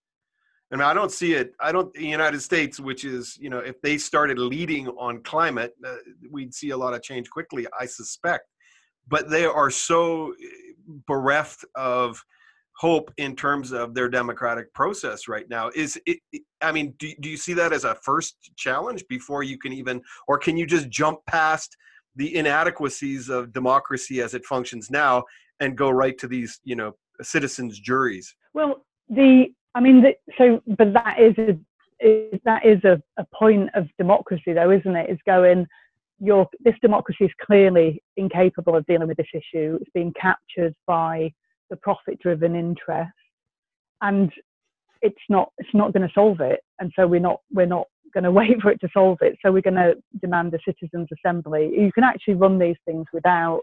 I 0.73 0.76
mean, 0.76 0.84
I 0.84 0.95
don't 0.95 1.12
see 1.12 1.34
it. 1.34 1.52
I 1.60 1.71
don't. 1.71 1.92
The 1.92 2.06
United 2.06 2.40
States, 2.40 2.80
which 2.80 3.04
is, 3.04 3.36
you 3.38 3.50
know, 3.50 3.58
if 3.58 3.80
they 3.82 3.99
started 3.99 4.38
leading 4.38 4.88
on 4.88 5.23
climate, 5.23 5.75
uh, 5.86 5.97
we'd 6.30 6.54
see 6.54 6.71
a 6.71 6.76
lot 6.76 6.95
of 6.95 7.02
change 7.02 7.28
quickly. 7.28 7.66
I 7.78 7.84
suspect, 7.84 8.47
but 9.06 9.28
they 9.28 9.45
are 9.45 9.71
so 9.71 10.32
eh, 10.32 10.47
bereft 11.06 11.64
of 11.75 12.23
hope 12.78 13.12
in 13.18 13.36
terms 13.36 13.73
of 13.73 13.95
their 13.95 14.08
democratic 14.08 14.73
process 14.73 15.28
right 15.28 15.47
now. 15.50 15.71
Is 15.75 16.00
it? 16.06 16.21
I 16.62 16.73
mean, 16.73 16.95
do 16.99 17.12
do 17.21 17.28
you 17.28 17.36
see 17.36 17.52
that 17.52 17.75
as 17.75 17.84
a 17.84 17.97
first 17.97 18.36
challenge 18.56 19.04
before 19.10 19.42
you 19.42 19.58
can 19.58 19.75
even, 19.75 20.00
or 20.26 20.38
can 20.38 20.56
you 20.56 20.64
just 20.64 20.88
jump 20.88 21.18
past 21.26 21.76
the 22.16 22.34
inadequacies 22.36 23.28
of 23.28 23.52
democracy 23.52 24.20
as 24.20 24.34
it 24.34 24.44
functions 24.44 24.90
now 24.90 25.25
and 25.60 25.76
go 25.76 25.90
right 25.90 26.18
to 26.18 26.28
these 26.28 26.60
you 26.64 26.76
know 26.76 26.92
citizens 27.20 27.78
juries. 27.78 28.34
Well 28.54 28.84
the 29.08 29.52
i 29.75 29.80
mean 29.80 30.02
the, 30.02 30.14
so 30.38 30.62
but 30.66 30.92
that 30.92 31.18
is 31.18 31.36
a 31.38 31.58
is, 32.00 32.40
that 32.44 32.64
is 32.66 32.82
a, 32.84 33.00
a 33.16 33.25
point 33.34 33.70
of 33.75 33.88
democracy 33.98 34.52
though 34.52 34.70
isn't 34.70 34.96
it? 34.96 35.10
Is 35.10 35.18
going 35.26 35.66
your 36.22 36.48
this 36.60 36.76
democracy 36.80 37.25
is 37.25 37.32
clearly 37.44 38.00
incapable 38.16 38.76
of 38.76 38.86
dealing 38.86 39.08
with 39.08 39.16
this 39.16 39.26
issue. 39.34 39.76
It's 39.80 39.90
being 39.92 40.12
captured 40.20 40.75
by 40.86 41.32
the 41.68 41.76
profit 41.76 42.20
driven 42.20 42.54
interest. 42.54 43.10
And 44.02 44.30
it's 45.00 45.16
not 45.28 45.50
it's 45.58 45.75
not 45.75 45.92
going 45.92 46.06
to 46.06 46.14
solve 46.14 46.40
it. 46.40 46.60
And 46.78 46.92
so 46.94 47.06
we're 47.08 47.20
not 47.20 47.40
we're 47.50 47.66
not 47.66 47.88
going 48.12 48.25
to 48.30 48.30
wait 48.30 48.60
for 48.60 48.70
it 48.70 48.80
to 48.80 48.88
solve 48.92 49.18
it 49.20 49.36
so 49.44 49.52
we're 49.52 49.62
going 49.62 49.75
to 49.75 49.94
demand 50.20 50.52
a 50.54 50.58
citizens 50.64 51.08
assembly 51.12 51.70
you 51.76 51.92
can 51.92 52.04
actually 52.04 52.34
run 52.34 52.58
these 52.58 52.76
things 52.86 53.06
without 53.12 53.62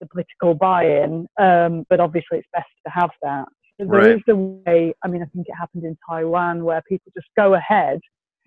the 0.00 0.06
political 0.06 0.54
buy-in, 0.54 1.26
um, 1.40 1.84
but 1.88 2.00
obviously 2.00 2.38
it's 2.38 2.48
best 2.52 2.68
to 2.86 2.92
have 2.92 3.10
that. 3.22 3.46
So 3.80 3.86
there 3.86 4.00
right. 4.00 4.16
is 4.16 4.22
a 4.28 4.34
way. 4.34 4.94
I 5.04 5.08
mean, 5.08 5.22
I 5.22 5.26
think 5.26 5.48
it 5.48 5.54
happened 5.58 5.84
in 5.84 5.96
Taiwan 6.08 6.64
where 6.64 6.82
people 6.88 7.12
just 7.14 7.28
go 7.36 7.54
ahead 7.54 8.00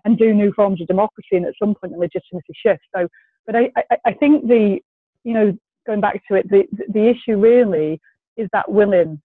and 0.04 0.18
do 0.18 0.34
new 0.34 0.52
forms 0.54 0.82
of 0.82 0.88
democracy, 0.88 1.38
and 1.38 1.46
at 1.46 1.54
some 1.62 1.76
point 1.76 1.94
the 1.94 2.00
legitimacy 2.00 2.54
shifts. 2.54 2.86
So, 2.96 3.08
but 3.46 3.56
I, 3.56 3.72
I, 3.78 3.98
I 4.08 4.14
think 4.14 4.48
the, 4.48 4.80
you 5.24 5.34
know, 5.34 5.58
going 5.88 6.02
back 6.02 6.22
to 6.28 6.36
it, 6.36 6.50
the 6.50 6.64
the 6.90 7.08
issue 7.08 7.38
really 7.38 8.00
is 8.36 8.50
that 8.52 8.70
willing 8.70 9.22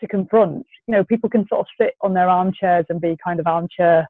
to 0.00 0.08
confront. 0.08 0.66
You 0.86 0.92
know, 0.92 1.04
people 1.04 1.30
can 1.30 1.46
sort 1.48 1.60
of 1.60 1.66
sit 1.80 1.94
on 2.00 2.14
their 2.14 2.28
armchairs 2.28 2.86
and 2.88 3.00
be 3.00 3.16
kind 3.22 3.38
of 3.38 3.46
armchair 3.46 4.08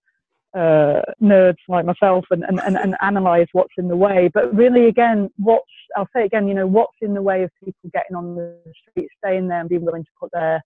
uh, 0.57 1.03
nerds 1.23 1.59
like 1.69 1.85
myself 1.85 2.25
and, 2.31 2.42
and, 2.45 2.59
and, 2.61 2.77
and 2.79 2.97
analyze 3.03 3.47
what's 3.53 3.75
in 3.77 3.88
the 3.88 3.97
way. 3.97 4.31
But 4.33 4.55
really, 4.55 4.87
again, 4.87 5.29
what's, 5.37 5.66
I'll 5.97 6.09
say 6.16 6.25
again, 6.25 6.49
you 6.49 6.55
know, 6.55 6.66
what's 6.66 6.97
in 7.03 7.12
the 7.12 7.21
way 7.21 7.42
of 7.42 7.51
people 7.62 7.90
getting 7.92 8.16
on 8.16 8.35
the 8.35 8.57
street, 8.90 9.09
staying 9.19 9.49
there 9.49 9.61
and 9.61 9.69
being 9.69 9.85
willing 9.85 10.05
to 10.05 10.11
put 10.19 10.31
their 10.33 10.62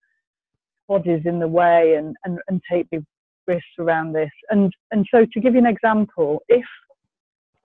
bodies 0.89 1.23
in 1.25 1.41
the 1.41 1.49
way 1.49 1.95
and, 1.95 2.15
and, 2.25 2.39
and 2.49 2.61
take 2.71 2.89
the 2.91 3.05
risks 3.49 3.67
around 3.81 4.13
this. 4.13 4.31
And, 4.51 4.73
and 4.93 5.05
so 5.13 5.27
to 5.33 5.41
give 5.41 5.55
you 5.55 5.61
an 5.61 5.67
example, 5.67 6.41
if, 6.49 6.65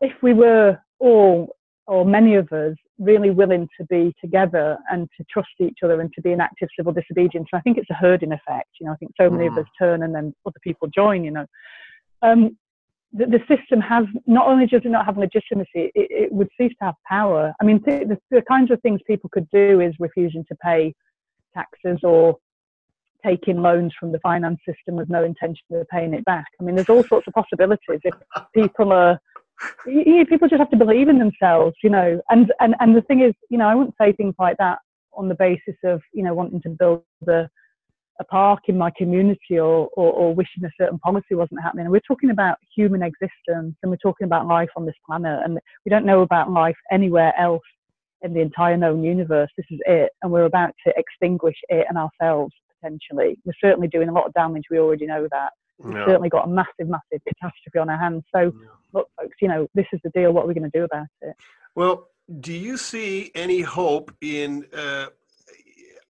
if 0.02 0.14
we 0.24 0.34
were 0.34 0.80
all, 0.98 1.56
or 1.86 2.06
many 2.06 2.34
of 2.34 2.52
us, 2.52 2.76
really 2.98 3.30
willing 3.30 3.68
to 3.80 3.86
be 3.86 4.16
together 4.20 4.78
and 4.90 5.08
to 5.18 5.26
trust 5.32 5.50
each 5.60 5.80
other 5.84 6.02
and 6.02 6.12
to 6.14 6.22
be 6.22 6.32
an 6.32 6.42
active 6.42 6.70
civil 6.76 6.92
disobedience, 6.92 7.50
I 7.54 7.60
think 7.60 7.78
it's 7.78 7.90
a 7.92 7.94
herding 7.94 8.32
effect. 8.32 8.70
You 8.80 8.88
know, 8.88 8.94
I 8.94 8.96
think 8.96 9.12
so 9.20 9.30
many 9.30 9.48
mm. 9.48 9.52
of 9.52 9.60
us 9.60 9.72
turn 9.78 10.02
and 10.02 10.16
then 10.16 10.34
other 10.48 10.60
people 10.64 10.88
join, 10.88 11.24
you 11.24 11.30
know 11.30 11.46
um, 12.26 12.58
the, 13.14 13.26
the, 13.26 13.40
system 13.48 13.80
has 13.82 14.06
not 14.28 14.48
only 14.48 14.68
does 14.68 14.82
it 14.84 14.90
not 14.90 15.06
have 15.06 15.18
legitimacy, 15.18 15.70
it, 15.76 15.92
it 15.96 16.32
would 16.32 16.50
cease 16.60 16.74
to 16.80 16.86
have 16.86 16.96
power. 17.08 17.54
I 17.62 17.64
mean, 17.64 17.82
th- 17.82 18.08
the, 18.08 18.18
the 18.32 18.42
kinds 18.42 18.72
of 18.72 18.82
things 18.82 19.00
people 19.08 19.30
could 19.32 19.50
do 19.52 19.80
is 19.80 19.94
refusing 20.00 20.44
to 20.50 20.56
pay 20.56 20.94
taxes 21.54 22.00
or 22.04 22.38
taking 23.26 23.62
loans 23.62 23.94
from 24.00 24.12
the 24.12 24.20
finance 24.20 24.60
system 24.68 24.96
with 24.96 25.10
no 25.10 25.24
intention 25.24 25.64
of 25.72 25.88
paying 25.88 26.14
it 26.14 26.26
back. 26.26 26.46
I 26.60 26.64
mean, 26.64 26.76
there's 26.76 26.90
all 26.90 27.04
sorts 27.04 27.28
of 27.28 27.34
possibilities 27.34 28.02
if 28.04 28.14
people 28.54 28.92
are. 28.92 29.20
You 29.88 30.18
know, 30.18 30.26
people 30.26 30.50
just 30.50 30.60
have 30.60 30.70
to 30.72 30.76
believe 30.78 31.08
in 31.08 31.18
themselves, 31.18 31.78
you 31.82 31.90
know. 31.90 32.22
And, 32.30 32.52
and 32.60 32.76
and 32.82 32.94
the 32.94 33.02
thing 33.02 33.22
is, 33.22 33.34
you 33.50 33.58
know, 33.58 33.68
I 33.68 33.74
wouldn't 33.76 33.96
say 34.00 34.12
things 34.12 34.36
like 34.38 34.58
that 34.58 34.80
on 35.14 35.30
the 35.30 35.36
basis 35.36 35.78
of 35.86 36.02
you 36.14 36.24
know 36.24 36.34
wanting 36.34 36.62
to 36.64 36.70
build 36.70 37.04
the 37.22 37.50
a 38.20 38.24
park 38.24 38.62
in 38.68 38.78
my 38.78 38.92
community 38.98 39.60
or, 39.60 39.90
or, 39.96 40.12
or, 40.14 40.34
wishing 40.34 40.64
a 40.64 40.70
certain 40.80 40.98
policy 41.00 41.36
wasn't 41.36 41.62
happening. 41.62 41.86
And 41.86 41.92
we're 41.92 42.00
talking 42.08 42.30
about 42.30 42.58
human 42.74 43.02
existence 43.02 43.76
and 43.82 43.90
we're 43.90 43.98
talking 43.98 44.26
about 44.26 44.48
life 44.48 44.70
on 44.78 44.86
this 44.86 44.96
planet. 45.06 45.42
And 45.44 45.60
we 45.86 45.90
don't 45.90 46.06
know 46.06 46.22
about 46.22 46.50
life 46.50 46.78
anywhere 46.92 47.34
else 47.38 47.64
in 48.22 48.34
the 48.34 48.40
entire 48.40 48.78
known 48.78 49.04
universe. 49.04 49.50
This 49.58 49.66
is 49.70 49.80
it. 49.86 50.12
And 50.22 50.32
we're 50.32 50.46
about 50.46 50.72
to 50.88 50.94
extinguish 50.96 51.58
it 51.68 51.86
and 51.90 51.98
ourselves 51.98 52.54
potentially. 52.82 53.38
We're 53.44 53.54
certainly 53.62 53.88
doing 53.88 54.10
a 54.10 54.14
lot 54.14 54.28
of 54.28 54.34
damage. 54.34 54.64
We 54.70 54.80
already 54.80 55.08
know 55.08 55.28
that. 55.32 55.52
We've 55.80 55.94
yeah. 55.94 56.06
certainly 56.06 56.30
got 56.30 56.48
a 56.48 56.50
massive, 56.50 56.88
massive 56.88 57.22
catastrophe 57.28 57.80
on 57.80 57.90
our 57.90 57.98
hands. 57.98 58.24
So, 58.34 58.44
yeah. 58.44 58.68
look, 58.94 59.10
folks, 59.20 59.36
you 59.42 59.50
know, 59.50 59.68
this 59.76 59.88
is 59.92 60.00
the 60.04 60.10
deal. 60.12 60.32
What 60.32 60.46
are 60.46 60.48
we 60.48 60.54
going 60.54 60.70
to 60.72 60.78
do 60.78 60.86
about 60.86 61.08
it? 61.22 61.36
Well, 61.76 62.08
do 62.40 62.54
you 62.54 62.78
see 62.78 63.32
any 63.36 63.62
hope 63.62 64.12
in 64.22 64.66
uh, 64.74 65.08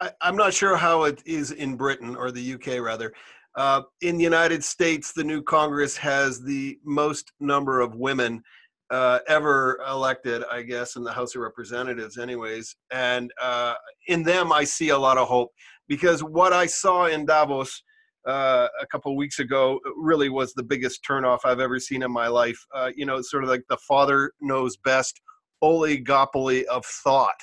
I, 0.01 0.11
am 0.21 0.35
not 0.35 0.53
sure 0.53 0.75
how 0.75 1.03
it 1.03 1.21
is 1.25 1.51
in 1.51 1.75
Britain 1.75 2.15
or 2.15 2.31
the 2.31 2.53
UK 2.53 2.79
rather. 2.81 3.13
Uh, 3.55 3.83
in 4.01 4.17
the 4.17 4.23
United 4.23 4.63
States, 4.63 5.13
the 5.13 5.23
new 5.23 5.41
Congress 5.41 5.95
has 5.97 6.41
the 6.41 6.77
most 6.83 7.31
number 7.39 7.79
of 7.79 7.95
women 7.95 8.43
uh, 8.91 9.19
ever 9.27 9.79
elected, 9.87 10.43
I 10.51 10.61
guess, 10.61 10.95
in 10.95 11.03
the 11.03 11.11
House 11.11 11.35
of 11.35 11.41
Representatives, 11.41 12.17
anyways. 12.17 12.75
And 12.91 13.31
uh, 13.41 13.75
in 14.07 14.23
them, 14.23 14.51
I 14.51 14.63
see 14.63 14.89
a 14.89 14.97
lot 14.97 15.17
of 15.17 15.27
hope 15.27 15.51
because 15.87 16.21
what 16.23 16.53
I 16.53 16.65
saw 16.65 17.05
in 17.05 17.25
Davos 17.25 17.81
uh, 18.27 18.67
a 18.81 18.87
couple 18.87 19.15
weeks 19.15 19.39
ago 19.39 19.79
really 19.95 20.29
was 20.29 20.53
the 20.53 20.63
biggest 20.63 21.05
turnoff 21.07 21.39
I've 21.45 21.59
ever 21.59 21.79
seen 21.79 22.03
in 22.03 22.11
my 22.11 22.27
life. 22.27 22.59
Uh, 22.73 22.91
you 22.95 23.05
know, 23.05 23.21
sort 23.21 23.43
of 23.43 23.49
like 23.49 23.63
the 23.69 23.77
father 23.87 24.31
knows 24.41 24.77
best 24.77 25.19
oligopoly 25.63 26.63
of 26.65 26.85
thought. 26.85 27.39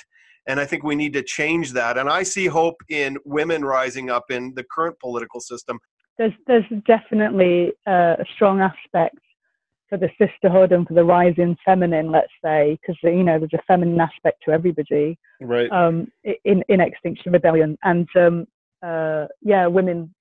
And 0.47 0.59
I 0.59 0.65
think 0.65 0.83
we 0.83 0.95
need 0.95 1.13
to 1.13 1.23
change 1.23 1.71
that. 1.73 1.97
And 1.97 2.09
I 2.09 2.23
see 2.23 2.47
hope 2.47 2.75
in 2.89 3.17
women 3.25 3.63
rising 3.63 4.09
up 4.09 4.29
in 4.29 4.53
the 4.55 4.63
current 4.63 4.99
political 4.99 5.39
system. 5.39 5.79
There's, 6.17 6.33
there's 6.47 6.65
definitely 6.85 7.71
uh, 7.87 8.17
a 8.19 8.25
strong 8.35 8.61
aspect 8.61 9.17
for 9.93 9.97
the 9.97 10.09
sisterhood 10.17 10.71
and 10.71 10.87
for 10.87 10.95
the 10.95 11.03
rising 11.03 11.55
feminine, 11.63 12.11
let's 12.11 12.31
say, 12.43 12.79
because 12.81 12.97
you 13.03 13.23
know 13.23 13.37
there's 13.37 13.53
a 13.53 13.61
feminine 13.67 13.99
aspect 13.99 14.41
to 14.43 14.51
everybody, 14.51 15.19
right? 15.39 15.71
Um, 15.71 16.11
in 16.45 16.63
in 16.67 16.81
Extinction 16.81 17.31
Rebellion, 17.31 17.77
and 17.83 18.07
um, 18.15 18.47
uh, 18.81 19.27
yeah, 19.43 19.67
women 19.67 20.13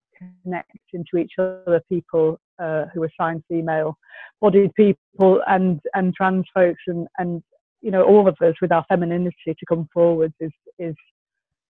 connecting 0.45 1.07
to 1.11 1.17
each 1.17 1.33
other, 1.39 1.81
people 1.89 2.39
uh, 2.59 2.85
who 2.93 3.03
are 3.03 3.11
signed 3.19 3.45
female, 3.49 3.97
bodied 4.43 4.75
people, 4.75 5.41
and 5.47 5.81
and 5.95 6.15
trans 6.15 6.45
folks, 6.53 6.83
and 6.87 7.09
and 7.19 7.43
you 7.83 7.91
know 7.91 8.03
all 8.03 8.29
of 8.29 8.37
us 8.41 8.55
with 8.63 8.73
our 8.73 8.85
femininity 8.89 9.35
to 9.47 9.67
come 9.69 9.89
forward 9.93 10.33
is 10.41 10.53
is 10.79 10.95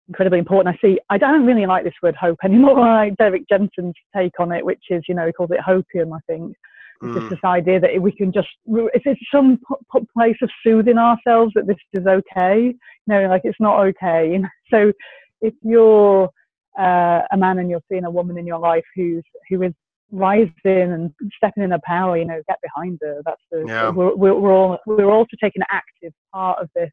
incredibly 0.08 0.38
important. 0.38 0.74
I 0.74 0.86
see. 0.86 0.98
I 1.08 1.18
don't 1.18 1.46
really 1.46 1.66
like 1.66 1.84
this 1.84 1.94
word 2.02 2.16
hope 2.16 2.38
anymore. 2.44 2.80
I 2.86 3.06
like 3.06 3.16
Derrick 3.16 3.44
Jensen's 3.48 3.94
take 4.14 4.38
on 4.38 4.52
it, 4.52 4.64
which 4.64 4.84
is 4.90 5.02
you 5.08 5.14
know 5.14 5.26
he 5.26 5.32
calls 5.32 5.50
it 5.50 5.60
hopium. 5.60 6.14
I 6.14 6.20
think 6.26 6.54
Mm. 7.02 7.18
Just 7.18 7.30
this 7.30 7.44
idea 7.44 7.80
that 7.80 8.00
we 8.00 8.12
can 8.12 8.32
just, 8.32 8.48
if 8.66 9.02
it's 9.06 9.20
some 9.32 9.58
p- 9.92 10.06
place 10.14 10.36
of 10.42 10.50
soothing 10.62 10.98
ourselves 10.98 11.52
that 11.54 11.66
this 11.66 11.76
is 11.94 12.06
okay, 12.06 12.66
you 12.66 12.74
know, 13.06 13.26
like 13.28 13.42
it's 13.44 13.60
not 13.60 13.80
okay. 13.86 14.38
So 14.70 14.92
if 15.40 15.52
you're 15.62 16.30
uh, 16.78 17.22
a 17.32 17.36
man 17.36 17.58
and 17.58 17.68
you're 17.68 17.82
seeing 17.90 18.04
a 18.04 18.10
woman 18.10 18.38
in 18.38 18.46
your 18.46 18.60
life 18.60 18.84
who's 18.94 19.24
who 19.48 19.62
is 19.62 19.72
rising 20.10 20.50
and 20.64 21.12
stepping 21.36 21.62
in 21.62 21.70
her 21.70 21.80
power, 21.84 22.16
you 22.16 22.24
know, 22.24 22.40
get 22.48 22.58
behind 22.62 22.98
her. 23.02 23.20
That's 23.24 23.42
the 23.50 23.64
yeah. 23.66 23.90
we're, 23.90 24.14
we're, 24.14 24.34
we're 24.34 24.52
all 24.52 24.78
we're 24.86 25.10
also 25.10 25.36
taking 25.42 25.62
an 25.62 25.68
active 25.70 26.12
part 26.32 26.60
of 26.60 26.68
this. 26.74 26.90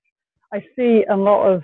I 0.54 0.64
see 0.76 1.04
a 1.10 1.16
lot 1.16 1.46
of 1.46 1.64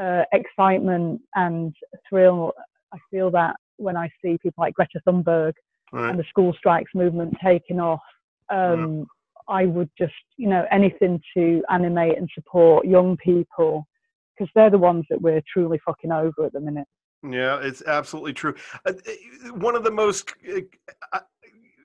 uh, 0.00 0.24
excitement 0.32 1.20
and 1.34 1.74
thrill. 2.08 2.52
I 2.92 2.98
feel 3.10 3.30
that 3.32 3.56
when 3.76 3.96
I 3.96 4.08
see 4.22 4.38
people 4.42 4.62
like 4.62 4.74
Greta 4.74 5.00
Thunberg 5.06 5.52
right. 5.92 6.10
and 6.10 6.18
the 6.18 6.24
school 6.28 6.52
strikes 6.56 6.90
movement 6.94 7.34
taking 7.42 7.80
off, 7.80 8.00
um, 8.50 8.98
yeah. 8.98 9.04
I 9.46 9.66
would 9.66 9.90
just, 9.98 10.14
you 10.36 10.48
know, 10.48 10.66
anything 10.70 11.20
to 11.36 11.62
animate 11.70 12.16
and 12.16 12.28
support 12.34 12.86
young 12.86 13.16
people 13.18 13.86
because 14.36 14.50
they're 14.54 14.70
the 14.70 14.78
ones 14.78 15.04
that 15.10 15.20
we're 15.20 15.42
truly 15.52 15.80
fucking 15.84 16.10
over 16.12 16.46
at 16.46 16.52
the 16.52 16.60
minute. 16.60 16.88
Yeah, 17.28 17.58
it's 17.62 17.82
absolutely 17.86 18.34
true. 18.34 18.54
Uh, 18.84 18.92
one 19.54 19.74
of 19.76 19.84
the 19.84 19.90
most 19.90 20.32
uh, 21.12 21.20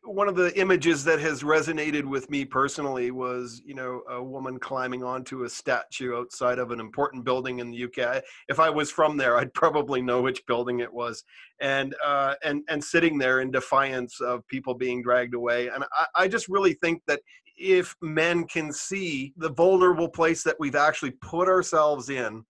one 0.04 0.28
of 0.28 0.36
the 0.36 0.58
images 0.60 1.04
that 1.04 1.20
has 1.20 1.44
resonated 1.44 2.04
with 2.04 2.30
me 2.32 2.44
personally 2.44 3.12
was, 3.12 3.62
you 3.64 3.76
know, 3.76 4.02
a 4.10 4.22
woman 4.24 4.58
climbing 4.60 5.04
onto 5.04 5.44
a 5.44 5.50
statue 5.50 6.16
outside 6.18 6.58
of 6.58 6.72
an 6.72 6.80
important 6.80 7.24
building 7.24 7.60
in 7.60 7.70
the 7.70 7.84
UK. 7.84 8.24
If 8.48 8.60
I 8.60 8.70
was 8.72 8.90
from 8.92 9.18
there, 9.18 9.38
I'd 9.38 9.54
probably 9.54 10.02
know 10.02 10.22
which 10.22 10.46
building 10.48 10.80
it 10.80 10.92
was, 10.92 11.24
and 11.62 11.96
uh, 12.04 12.36
and 12.44 12.64
and 12.70 12.84
sitting 12.84 13.18
there 13.18 13.40
in 13.42 13.52
defiance 13.52 14.20
of 14.20 14.46
people 14.48 14.74
being 14.74 15.04
dragged 15.04 15.36
away. 15.36 15.68
And 15.68 15.84
I, 15.94 16.06
I 16.24 16.28
just 16.28 16.50
really 16.50 16.74
think 16.74 17.02
that 17.08 17.22
if 17.56 17.96
men 18.02 18.46
can 18.46 18.72
see 18.72 19.34
the 19.38 19.50
vulnerable 19.52 20.10
place 20.10 20.44
that 20.44 20.56
we've 20.60 20.76
actually 20.76 21.12
put 21.12 21.48
ourselves 21.48 22.10
in, 22.10 22.44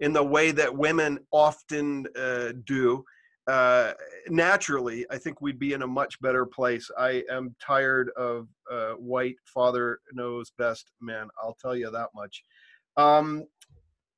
in 0.00 0.12
the 0.12 0.24
way 0.24 0.50
that 0.50 0.74
women 0.74 1.18
often 1.30 2.06
uh, 2.18 2.52
do 2.64 3.04
uh, 3.50 3.92
naturally, 4.28 5.04
I 5.10 5.18
think 5.18 5.40
we'd 5.40 5.58
be 5.58 5.72
in 5.72 5.82
a 5.82 5.86
much 5.86 6.20
better 6.20 6.46
place. 6.46 6.88
I 6.96 7.24
am 7.30 7.54
tired 7.60 8.10
of 8.16 8.46
uh, 8.70 8.92
white 8.92 9.36
father 9.44 9.98
knows 10.12 10.52
best 10.56 10.92
men. 11.00 11.28
I'll 11.42 11.56
tell 11.60 11.74
you 11.74 11.90
that 11.90 12.10
much. 12.14 12.44
Um, 12.96 13.44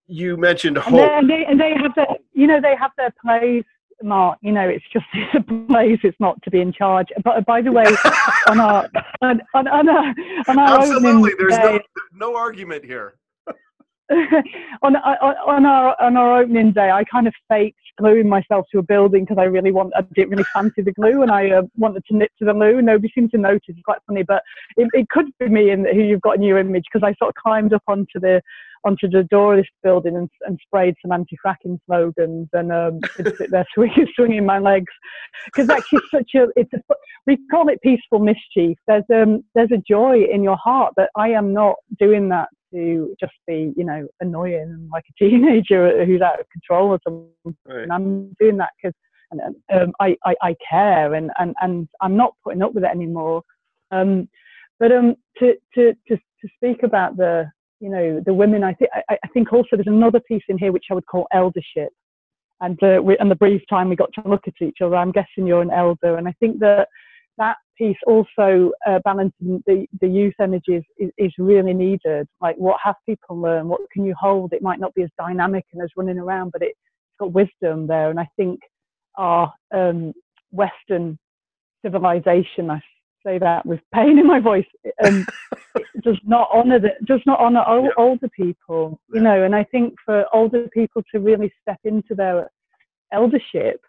you 0.07 0.37
mentioned 0.37 0.77
hope, 0.77 1.01
and 1.01 1.31
they, 1.31 1.47
and 1.47 1.59
they, 1.59 1.73
have 1.75 1.95
their, 1.95 2.09
you 2.33 2.47
know, 2.47 2.61
they 2.61 2.77
have 2.77 2.91
their 2.99 3.15
place. 3.25 3.65
Mark, 4.03 4.39
you 4.43 4.51
know, 4.51 4.69
it's 4.69 4.85
just 4.93 5.07
it's 5.15 5.35
a 5.35 5.67
place. 5.67 6.01
It's 6.03 6.19
not 6.21 6.43
to 6.43 6.51
be 6.51 6.61
in 6.61 6.73
charge. 6.73 7.07
But 7.25 7.47
by 7.47 7.63
the 7.63 7.73
way, 7.73 7.85
on 8.49 8.61
our 8.61 8.91
on, 9.23 9.41
on, 9.55 9.69
on 9.69 9.89
our, 9.89 10.15
on 10.49 10.59
our 10.59 10.81
absolutely, 10.81 11.33
there's 11.39 11.57
day, 11.57 11.81
no 12.13 12.33
no 12.33 12.37
argument 12.37 12.85
here. 12.85 13.15
on, 14.83 14.97
on 14.97 15.67
our 15.67 16.01
on 16.01 16.17
our 16.17 16.41
opening 16.43 16.73
day, 16.73 16.91
I 16.91 17.05
kind 17.05 17.27
of 17.27 17.35
faked 17.49 17.79
gluing 17.99 18.29
myself 18.29 18.67
to 18.73 18.79
a 18.79 18.83
building 18.83 19.25
because 19.25 19.39
I 19.39 19.45
really 19.45 19.71
want 19.71 19.93
I 19.97 20.03
didn't 20.15 20.31
really 20.31 20.47
fancy 20.55 20.83
the 20.83 20.93
glue 20.93 21.23
and 21.23 21.31
I 21.31 21.51
uh, 21.51 21.63
wanted 21.77 22.05
to 22.07 22.17
knit 22.17 22.31
to 22.39 22.45
the 22.45 22.53
glue. 22.53 22.83
Nobody 22.83 23.11
seemed 23.15 23.31
to 23.33 23.39
notice. 23.39 23.63
It's 23.69 23.81
quite 23.85 23.99
funny, 24.07 24.23
but 24.23 24.43
it, 24.77 24.89
it 24.93 25.09
could 25.09 25.27
be 25.39 25.49
me 25.49 25.71
and 25.71 25.87
who 25.87 26.03
you've 26.03 26.21
got 26.21 26.37
in 26.37 26.43
your 26.43 26.59
image 26.59 26.85
because 26.93 27.07
I 27.07 27.15
sort 27.15 27.31
of 27.31 27.43
climbed 27.43 27.73
up 27.73 27.83
onto 27.87 28.21
the 28.21 28.43
onto 28.85 29.09
the 29.09 29.23
door 29.25 29.55
of 29.55 29.61
this 29.61 29.67
building 29.83 30.17
and, 30.17 30.29
and 30.43 30.59
sprayed 30.67 30.95
some 31.01 31.13
anti-fracking 31.13 31.79
slogans 31.87 32.49
and 32.53 32.73
um, 32.73 33.01
sit 33.17 33.51
there 33.51 33.67
swinging, 33.75 34.09
swinging 34.17 34.45
my 34.45 34.59
legs 34.59 34.93
because 35.47 35.71
actually 35.71 36.01
such 36.11 36.33
a 36.35 36.49
it's 36.57 36.73
a 36.73 36.81
we 37.27 37.39
call 37.51 37.69
it 37.69 37.81
peaceful 37.83 38.19
mischief. 38.19 38.77
There's 38.87 39.05
um 39.15 39.45
there's 39.55 39.73
a 39.73 39.83
joy 39.89 40.25
in 40.31 40.43
your 40.43 40.57
heart 40.57 40.95
that 40.97 41.11
I 41.17 41.31
am 41.31 41.53
not 41.53 41.77
doing 41.99 42.29
that 42.31 42.49
to 42.73 43.15
just 43.21 43.33
be, 43.47 43.73
you 43.77 43.85
know, 43.85 44.07
annoying 44.21 44.55
and 44.63 44.91
like 44.91 45.05
a 45.09 45.13
teenager 45.25 46.05
who's 46.05 46.21
out 46.21 46.41
of 46.41 46.47
control 46.51 46.91
or 46.91 47.01
something. 47.05 47.57
Right. 47.67 47.83
And 47.83 47.93
I'm 47.93 48.37
doing 48.41 48.57
that 48.59 48.71
because 48.77 48.95
um, 49.73 49.93
I, 50.01 50.17
I, 50.25 50.35
I, 50.43 50.57
care 50.69 51.15
and, 51.15 51.31
and, 51.39 51.55
and 51.63 51.89
I'm 52.01 52.17
not 52.17 52.35
putting 52.45 52.63
up 52.63 52.75
with 52.75 52.85
it 52.85 52.91
anymore. 52.91 53.43
Um, 53.91 54.29
but 54.79 54.93
um, 54.93 55.15
to, 55.39 55.55
to, 55.75 55.95
to, 56.09 56.17
to 56.17 56.49
speak 56.57 56.83
about 56.83 57.17
the, 57.17 57.51
you 57.81 57.89
know, 57.89 58.23
the 58.25 58.35
women, 58.35 58.63
I, 58.65 58.75
th- 58.75 58.91
I, 59.09 59.17
I 59.23 59.29
think 59.29 59.53
also 59.53 59.69
there's 59.73 59.87
another 59.87 60.21
piece 60.21 60.43
in 60.49 60.59
here 60.59 60.73
which 60.73 60.87
I 60.91 60.95
would 60.95 61.07
call 61.07 61.27
eldership. 61.33 61.91
And, 62.61 62.81
uh, 62.83 63.01
we, 63.03 63.17
and 63.19 63.31
the 63.31 63.37
brief 63.37 63.63
time 63.69 63.89
we 63.89 63.97
got 63.97 64.13
to 64.15 64.29
look 64.29 64.43
at 64.47 64.55
each 64.61 64.79
other, 64.83 64.97
I'm 64.97 65.13
guessing 65.13 65.47
you're 65.47 65.63
an 65.63 65.71
elder. 65.71 66.17
And 66.17 66.29
I 66.29 66.33
think 66.39 66.61
that 66.61 66.89
that 67.43 67.57
piece 67.77 67.97
also 68.07 68.71
uh, 68.87 69.01
balancing 69.05 69.63
the, 69.67 69.87
the 70.01 70.07
youth 70.07 70.35
energies 70.41 70.83
is, 70.99 71.11
is, 71.19 71.33
really 71.39 71.75
needed. 71.75 72.29
Like, 72.41 72.57
what 72.57 72.79
have 72.83 72.95
people 73.05 73.41
learned? 73.41 73.69
What 73.69 73.81
can 73.93 74.05
you 74.07 74.15
hold? 74.19 74.53
It 74.53 74.63
might 74.63 74.79
not 74.79 74.95
be 74.95 75.03
as 75.03 75.11
dynamic 75.19 75.65
and 75.73 75.83
as 75.83 75.91
running 75.97 76.19
around, 76.19 76.53
but 76.53 76.63
it's 76.63 76.79
got 77.19 77.33
wisdom 77.33 77.89
there. 77.89 78.11
And 78.11 78.21
I 78.21 78.29
think 78.37 78.61
our 79.17 79.53
um, 79.75 80.13
Western 80.53 81.19
civilization, 81.85 82.71
I 82.71 82.81
say 83.27 83.39
that 83.39 83.67
with 83.67 83.81
pain 83.93 84.19
in 84.19 84.27
my 84.27 84.39
voice, 84.39 84.67
um, 85.05 85.27
does 86.05 86.19
not 86.25 86.49
honor 86.53 86.79
the, 86.79 86.91
does 87.05 87.23
not 87.27 87.41
honor 87.41 87.65
yeah. 87.67 87.89
older 87.99 88.29
people. 88.29 89.01
You 89.13 89.21
know, 89.21 89.43
and 89.43 89.57
I 89.57 89.65
think 89.65 89.95
for 90.05 90.25
older 90.33 90.69
people 90.73 91.03
to 91.13 91.21
really 91.21 91.53
step 91.63 91.81
into 91.85 92.15
their 92.15 92.49
eldership 93.13 93.81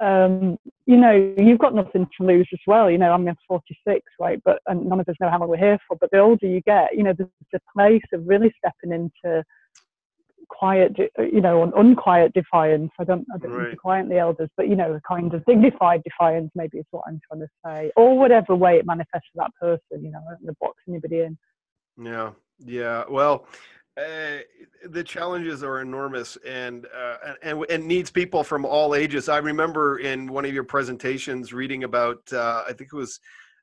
um, 0.00 0.58
you 0.84 0.96
know, 0.96 1.34
you've 1.38 1.58
got 1.58 1.74
nothing 1.74 2.06
to 2.18 2.26
lose 2.26 2.48
as 2.52 2.60
well. 2.66 2.90
You 2.90 2.98
know, 2.98 3.12
I'm 3.12 3.26
46, 3.48 4.00
right? 4.20 4.40
But 4.44 4.60
and 4.66 4.86
none 4.86 5.00
of 5.00 5.08
us 5.08 5.16
know 5.20 5.30
how 5.30 5.38
long 5.38 5.48
we're 5.48 5.56
here 5.56 5.78
for. 5.88 5.96
But 6.00 6.10
the 6.10 6.18
older 6.18 6.46
you 6.46 6.60
get, 6.62 6.96
you 6.96 7.02
know, 7.02 7.14
there's 7.16 7.30
a 7.54 7.60
place 7.74 8.02
of 8.12 8.26
really 8.26 8.52
stepping 8.58 8.92
into 8.92 9.44
quiet, 10.48 10.96
you 11.18 11.40
know, 11.40 11.62
an 11.62 11.72
unquiet 11.76 12.32
defiance. 12.34 12.90
I 12.98 13.04
don't, 13.04 13.26
I 13.34 13.38
don't 13.38 13.52
right. 13.52 13.62
mean 13.62 13.70
to 13.70 13.76
quiet 13.76 14.08
the 14.08 14.18
elders, 14.18 14.50
but 14.56 14.68
you 14.68 14.76
know, 14.76 14.92
a 14.92 15.00
kind 15.08 15.32
of 15.34 15.44
dignified 15.44 16.02
defiance, 16.04 16.50
maybe 16.54 16.78
is 16.78 16.86
what 16.90 17.04
I'm 17.06 17.20
trying 17.28 17.40
to 17.40 17.48
say, 17.64 17.92
or 17.96 18.18
whatever 18.18 18.54
way 18.54 18.76
it 18.76 18.86
manifests 18.86 19.28
for 19.32 19.44
that 19.44 19.50
person. 19.60 20.04
You 20.04 20.12
know, 20.12 20.20
the 20.42 20.54
box 20.60 20.76
anybody 20.88 21.20
in. 21.20 21.38
Yeah, 22.02 22.32
yeah. 22.64 23.04
Well, 23.08 23.46
uh, 23.96 24.38
the 24.90 25.02
challenges 25.02 25.62
are 25.62 25.80
enormous 25.80 26.36
and, 26.46 26.86
uh, 26.94 27.32
and 27.42 27.64
and 27.70 27.86
needs 27.86 28.10
people 28.10 28.44
from 28.44 28.66
all 28.66 28.94
ages. 28.94 29.28
I 29.28 29.38
remember 29.38 29.98
in 29.98 30.30
one 30.30 30.44
of 30.44 30.52
your 30.52 30.64
presentations 30.64 31.52
reading 31.52 31.84
about 31.84 32.20
uh, 32.30 32.64
I 32.68 32.72
think 32.74 32.90
it 32.92 32.96
was 32.96 33.20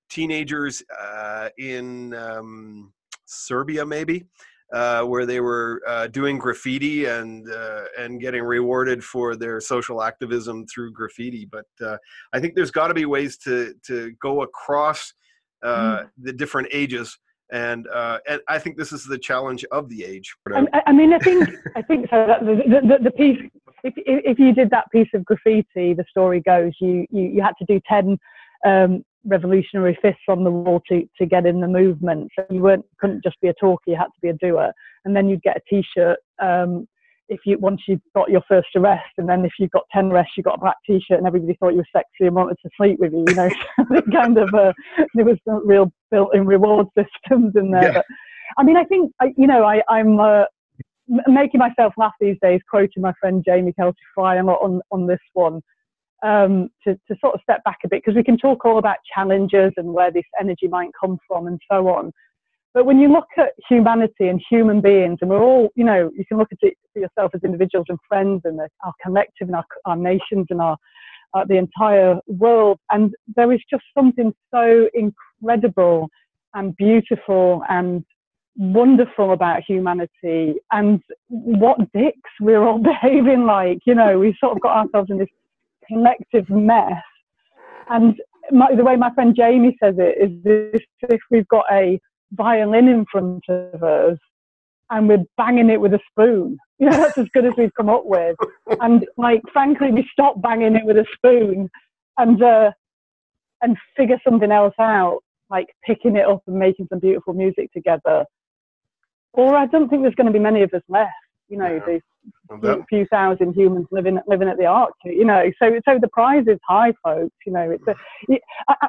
teenagers 0.09 0.81
uh, 0.99 1.49
in 1.57 2.13
um, 2.15 2.93
Serbia 3.25 3.85
maybe. 3.85 4.25
Uh, 4.71 5.03
where 5.03 5.27
they 5.27 5.39
were 5.39 5.83
uh, 5.87 6.07
doing 6.07 6.39
graffiti 6.39 7.05
and 7.05 7.47
and 7.99 8.19
getting 8.19 8.41
rewarded 8.41 9.03
for 9.03 9.35
their 9.35 9.61
social 9.61 10.01
activism 10.01 10.65
through 10.65 10.91
graffiti, 10.91 11.45
but 11.45 11.65
I 12.33 12.39
think 12.39 12.55
there's 12.55 12.71
got 12.71 12.87
to 12.87 12.95
be 12.95 13.05
ways 13.05 13.37
to 13.39 13.75
to 13.85 14.13
go 14.19 14.41
across 14.41 15.13
mm. 15.63 16.09
the 16.17 16.33
different 16.33 16.69
ages 16.71 17.19
and 17.53 17.87
uh, 17.87 18.17
and 18.27 18.41
I 18.49 18.57
think 18.57 18.77
this 18.77 18.91
is 18.91 19.05
the 19.05 19.17
challenge 19.17 19.63
of 19.71 19.87
the 19.87 20.03
age. 20.03 20.35
I, 20.51 20.81
I 20.87 20.91
mean, 20.91 21.13
I 21.13 21.19
think 21.19 21.49
I 21.75 21.81
think 21.83 22.09
so. 22.09 22.35
The, 22.41 22.81
the, 22.81 23.03
the, 23.03 23.11
piece, 23.11 23.39
if 23.83 23.93
if 23.95 24.39
you 24.39 24.53
did 24.53 24.71
that 24.71 24.91
piece 24.91 25.09
of 25.13 25.23
graffiti, 25.23 25.93
the 25.93 26.03
story 26.09 26.41
goes, 26.41 26.73
you 26.81 27.05
you, 27.11 27.23
you 27.23 27.41
had 27.43 27.53
to 27.59 27.65
do 27.65 27.79
ten 27.87 28.17
um, 28.65 29.05
revolutionary 29.25 29.97
fists 30.01 30.23
on 30.27 30.43
the 30.43 30.49
wall 30.51 30.81
to, 30.89 31.07
to 31.19 31.25
get 31.27 31.45
in 31.45 31.61
the 31.61 31.67
movement. 31.67 32.31
So 32.35 32.43
you 32.49 32.59
weren't 32.59 32.85
couldn't 32.99 33.23
just 33.23 33.39
be 33.39 33.49
a 33.49 33.53
talker; 33.53 33.83
you 33.85 33.95
had 33.95 34.05
to 34.05 34.21
be 34.21 34.29
a 34.29 34.33
doer. 34.33 34.73
And 35.05 35.15
then 35.15 35.29
you'd 35.29 35.43
get 35.43 35.57
a 35.57 35.61
T-shirt 35.69 36.17
um, 36.41 36.87
if 37.29 37.39
you 37.45 37.57
once 37.57 37.81
you've 37.87 38.01
got 38.15 38.29
your 38.29 38.41
first 38.47 38.69
arrest, 38.75 39.11
and 39.17 39.27
then 39.27 39.45
if 39.45 39.53
you've 39.59 39.71
got 39.71 39.83
ten 39.91 40.11
arrests, 40.11 40.33
you 40.37 40.43
got 40.43 40.55
a 40.55 40.61
black 40.61 40.77
T-shirt, 40.85 41.17
and 41.17 41.27
everybody 41.27 41.55
thought 41.59 41.71
you 41.71 41.77
were 41.77 41.87
sexy 41.95 42.25
and 42.25 42.35
wanted 42.35 42.57
to 42.63 42.69
sleep 42.77 42.99
with 42.99 43.13
you. 43.13 43.25
You 43.27 43.35
know, 43.35 43.49
kind 44.13 44.37
of 44.37 44.53
uh, 44.53 44.73
there 45.13 45.25
was 45.25 45.37
some 45.47 45.67
real 45.67 45.91
built-in 46.11 46.45
reward 46.45 46.87
systems 46.97 47.53
in 47.55 47.71
there. 47.71 47.83
Yeah. 47.83 47.93
But, 47.93 48.05
I 48.57 48.63
mean, 48.63 48.77
I 48.77 48.83
think 48.83 49.11
you 49.37 49.47
know 49.47 49.63
I, 49.63 49.81
I'm. 49.89 50.19
Uh, 50.19 50.45
making 51.27 51.59
myself 51.59 51.93
laugh 51.97 52.13
these 52.21 52.37
days, 52.41 52.61
quoting 52.69 53.01
my 53.01 53.11
friend 53.19 53.43
Jamie 53.45 53.73
Kelty 53.77 53.93
Fry 54.15 54.37
a 54.37 54.43
lot 54.43 54.59
on, 54.61 54.79
on 54.89 55.05
this 55.05 55.19
one 55.33 55.61
um, 56.23 56.69
to, 56.85 56.95
to 57.07 57.15
sort 57.19 57.35
of 57.35 57.41
step 57.41 57.63
back 57.63 57.79
a 57.83 57.89
bit 57.89 58.01
because 58.03 58.15
we 58.15 58.23
can 58.23 58.37
talk 58.37 58.65
all 58.65 58.77
about 58.77 58.97
challenges 59.13 59.73
and 59.77 59.93
where 59.93 60.11
this 60.11 60.23
energy 60.39 60.67
might 60.67 60.89
come 60.99 61.17
from 61.27 61.47
and 61.47 61.59
so 61.69 61.87
on. 61.89 62.11
But 62.73 62.85
when 62.85 62.99
you 62.99 63.07
look 63.07 63.27
at 63.37 63.53
humanity 63.69 64.27
and 64.27 64.41
human 64.49 64.81
beings, 64.81 65.19
and 65.21 65.29
we're 65.29 65.43
all, 65.43 65.69
you 65.75 65.83
know, 65.83 66.09
you 66.15 66.25
can 66.25 66.37
look 66.37 66.51
at 66.51 66.57
it 66.61 66.75
for 66.91 66.99
yourself 66.99 67.31
as 67.35 67.43
individuals 67.43 67.85
and 67.89 67.99
friends 68.07 68.41
and 68.45 68.59
our 68.59 68.93
collective 69.03 69.47
and 69.47 69.55
our, 69.55 69.65
our 69.85 69.95
nations 69.95 70.47
and 70.49 70.59
our, 70.59 70.75
uh, 71.35 71.45
the 71.47 71.57
entire 71.57 72.19
world. 72.25 72.79
And 72.89 73.13
there 73.35 73.51
is 73.53 73.59
just 73.69 73.83
something 73.95 74.33
so 74.51 74.89
incredible 74.95 76.09
and 76.55 76.75
beautiful 76.75 77.61
and 77.69 78.03
wonderful 78.55 79.33
about 79.33 79.63
humanity 79.67 80.55
and 80.71 81.01
what 81.27 81.77
dicks 81.93 82.31
we're 82.39 82.65
all 82.65 82.79
behaving 82.83 83.45
like. 83.45 83.79
You 83.85 83.93
know, 83.95 84.17
we 84.17 84.35
sort 84.39 84.53
of 84.57 84.61
got 84.61 84.77
ourselves 84.77 85.11
in 85.11 85.19
this 85.19 85.29
collective 85.87 86.49
mess. 86.49 87.01
And 87.89 88.15
my, 88.51 88.73
the 88.75 88.83
way 88.83 88.95
my 88.95 89.13
friend 89.13 89.35
Jamie 89.35 89.77
says 89.83 89.95
it 89.99 90.17
is 90.45 90.81
if 91.03 91.21
we've 91.29 91.47
got 91.49 91.65
a 91.71 91.99
violin 92.33 92.87
in 92.87 93.05
front 93.11 93.43
of 93.47 93.83
us 93.83 94.17
and 94.89 95.07
we're 95.07 95.25
banging 95.37 95.69
it 95.69 95.81
with 95.81 95.93
a 95.93 95.99
spoon. 96.11 96.57
You 96.79 96.89
know, 96.89 96.97
that's 96.97 97.17
as 97.17 97.27
good 97.33 97.45
as 97.45 97.53
we've 97.57 97.73
come 97.75 97.87
up 97.87 98.05
with. 98.05 98.35
And 98.81 99.05
like, 99.15 99.41
frankly, 99.53 99.89
we 99.91 100.05
stop 100.11 100.41
banging 100.41 100.75
it 100.75 100.83
with 100.83 100.97
a 100.97 101.05
spoon 101.15 101.69
and 102.17 102.43
uh, 102.43 102.71
and 103.61 103.77
figure 103.95 104.19
something 104.21 104.51
else 104.51 104.73
out, 104.81 105.19
like 105.49 105.67
picking 105.85 106.17
it 106.17 106.25
up 106.25 106.43
and 106.45 106.57
making 106.57 106.87
some 106.89 106.99
beautiful 106.99 107.35
music 107.35 107.71
together. 107.71 108.25
Or 109.31 109.55
I 109.55 109.65
don't 109.67 109.87
think 109.87 110.01
there's 110.01 110.15
going 110.15 110.27
to 110.27 110.33
be 110.33 110.39
many 110.39 110.61
of 110.61 110.73
us 110.73 110.81
left. 110.89 111.11
You 111.47 111.57
know, 111.57 111.81
yeah 111.87 111.99
few, 112.61 112.85
few 112.89 113.05
thousand 113.07 113.53
humans 113.53 113.87
living 113.91 114.19
living 114.27 114.47
at 114.47 114.57
the 114.57 114.65
Arctic, 114.65 115.13
you 115.13 115.25
know. 115.25 115.51
So 115.59 115.79
so 115.85 115.97
the 115.99 116.07
prize 116.07 116.45
is 116.47 116.59
high, 116.67 116.93
folks. 117.03 117.35
You 117.45 117.53
know, 117.53 117.71
it's 117.71 117.85
a, 117.87 117.95
it, 118.27 118.41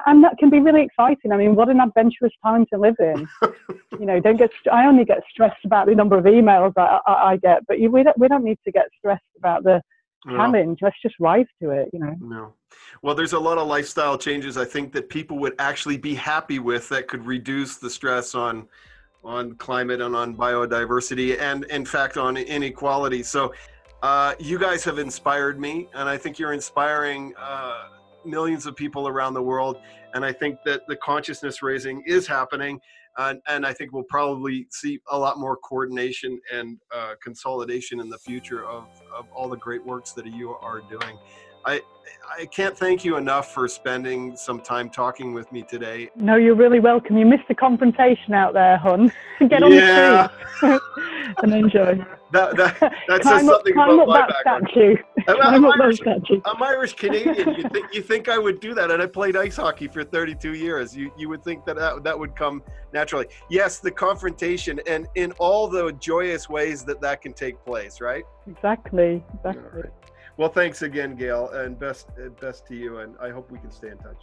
and 0.05 0.23
that 0.23 0.37
can 0.37 0.49
be 0.49 0.59
really 0.59 0.83
exciting. 0.83 1.31
I 1.31 1.37
mean, 1.37 1.55
what 1.55 1.69
an 1.69 1.79
adventurous 1.79 2.33
time 2.43 2.65
to 2.73 2.79
live 2.79 2.95
in. 2.99 3.27
you 3.99 4.05
know, 4.05 4.19
don't 4.19 4.37
get. 4.37 4.51
I 4.71 4.85
only 4.85 5.05
get 5.05 5.23
stressed 5.29 5.63
about 5.65 5.87
the 5.87 5.95
number 5.95 6.17
of 6.17 6.25
emails 6.25 6.73
I, 6.77 6.99
I, 7.07 7.31
I 7.31 7.37
get, 7.37 7.65
but 7.67 7.79
you, 7.79 7.91
we 7.91 8.03
don't 8.03 8.17
we 8.17 8.27
don't 8.27 8.43
need 8.43 8.59
to 8.65 8.71
get 8.71 8.85
stressed 8.97 9.23
about 9.37 9.63
the 9.63 9.81
challenge. 10.25 10.79
No. 10.81 10.87
Let's 10.87 11.01
just 11.01 11.15
rise 11.19 11.47
to 11.61 11.71
it. 11.71 11.89
You 11.93 11.99
know. 11.99 12.15
No. 12.19 12.53
Well, 13.01 13.15
there's 13.15 13.33
a 13.33 13.39
lot 13.39 13.57
of 13.57 13.67
lifestyle 13.67 14.17
changes 14.17 14.57
I 14.57 14.65
think 14.65 14.91
that 14.93 15.09
people 15.09 15.39
would 15.39 15.55
actually 15.59 15.97
be 15.97 16.15
happy 16.15 16.59
with 16.59 16.89
that 16.89 17.07
could 17.07 17.25
reduce 17.25 17.77
the 17.77 17.89
stress 17.89 18.35
on 18.35 18.67
on 19.25 19.55
climate 19.55 20.01
and 20.01 20.15
on 20.15 20.35
biodiversity 20.35 21.39
and 21.39 21.63
in 21.65 21.85
fact 21.85 22.17
on 22.17 22.37
inequality. 22.37 23.23
So 23.23 23.53
uh, 24.05 24.35
you 24.39 24.59
guys 24.59 24.83
have 24.83 24.99
inspired 24.99 25.59
me 25.59 25.89
and 25.95 26.07
i 26.07 26.15
think 26.15 26.37
you're 26.37 26.53
inspiring 26.53 27.33
uh, 27.39 27.87
millions 28.23 28.67
of 28.67 28.75
people 28.75 29.07
around 29.07 29.33
the 29.33 29.41
world 29.41 29.77
and 30.13 30.23
i 30.23 30.31
think 30.31 30.59
that 30.63 30.85
the 30.87 30.95
consciousness 30.97 31.63
raising 31.63 32.03
is 32.05 32.27
happening 32.27 32.79
and, 33.17 33.41
and 33.47 33.65
i 33.65 33.73
think 33.73 33.91
we'll 33.93 34.03
probably 34.03 34.67
see 34.69 34.99
a 35.09 35.17
lot 35.17 35.39
more 35.39 35.57
coordination 35.57 36.39
and 36.53 36.77
uh, 36.93 37.15
consolidation 37.23 37.99
in 37.99 38.07
the 38.07 38.17
future 38.19 38.63
of, 38.65 38.85
of 39.17 39.25
all 39.33 39.49
the 39.49 39.57
great 39.57 39.83
works 39.83 40.11
that 40.11 40.27
you 40.27 40.51
are 40.51 40.81
doing 40.81 41.17
I, 41.65 41.81
I 42.37 42.45
can't 42.45 42.77
thank 42.77 43.03
you 43.03 43.17
enough 43.17 43.53
for 43.53 43.67
spending 43.67 44.35
some 44.35 44.59
time 44.59 44.89
talking 44.89 45.33
with 45.33 45.51
me 45.51 45.63
today. 45.63 46.09
No, 46.15 46.35
you're 46.35 46.55
really 46.55 46.79
welcome. 46.79 47.17
You 47.17 47.25
missed 47.25 47.47
the 47.47 47.55
confrontation 47.55 48.33
out 48.33 48.53
there, 48.53 48.77
hon. 48.77 49.11
Get 49.47 49.63
on 49.63 49.71
yeah. 49.71 50.27
the 50.61 50.79
street 50.79 51.35
and 51.43 51.53
enjoy. 51.53 52.05
That, 52.31 52.57
that, 52.57 52.79
that 53.07 53.23
says 53.23 53.47
up, 53.47 53.55
something 53.55 53.73
about 53.73 54.07
my 54.07 54.27
background. 54.27 54.67
Statue. 54.71 54.95
I'm, 55.27 55.65
I'm, 55.65 55.81
Irish, 55.81 55.99
I'm, 56.45 56.63
Irish, 56.63 56.93
Canadian. 56.93 57.55
You 57.55 57.69
think 57.69 57.93
you 57.93 58.01
think 58.01 58.29
I 58.29 58.37
would 58.37 58.59
do 58.59 58.73
that? 58.73 58.91
And 58.91 59.01
I 59.01 59.05
played 59.05 59.35
ice 59.35 59.55
hockey 59.55 59.87
for 59.87 60.03
32 60.03 60.53
years. 60.53 60.95
You 60.95 61.11
you 61.17 61.29
would 61.29 61.43
think 61.43 61.65
that 61.65 61.77
that, 61.77 62.03
that 62.03 62.17
would 62.17 62.35
come 62.35 62.61
naturally. 62.93 63.27
Yes, 63.49 63.79
the 63.79 63.91
confrontation 63.91 64.79
and 64.87 65.07
in 65.15 65.31
all 65.33 65.67
the 65.67 65.93
joyous 65.93 66.49
ways 66.49 66.83
that 66.85 66.99
that 67.01 67.21
can 67.21 67.33
take 67.33 67.63
place, 67.63 68.01
right? 68.01 68.23
Exactly. 68.47 69.23
Exactly. 69.35 69.83
Well, 70.37 70.49
thanks 70.49 70.81
again, 70.81 71.15
Gail, 71.15 71.49
and 71.49 71.79
best 71.79 72.09
best 72.41 72.67
to 72.67 72.75
you. 72.75 72.99
And 72.99 73.15
I 73.21 73.29
hope 73.29 73.49
we 73.51 73.59
can 73.59 73.71
stay 73.71 73.89
in 73.89 73.97
touch. 73.97 74.21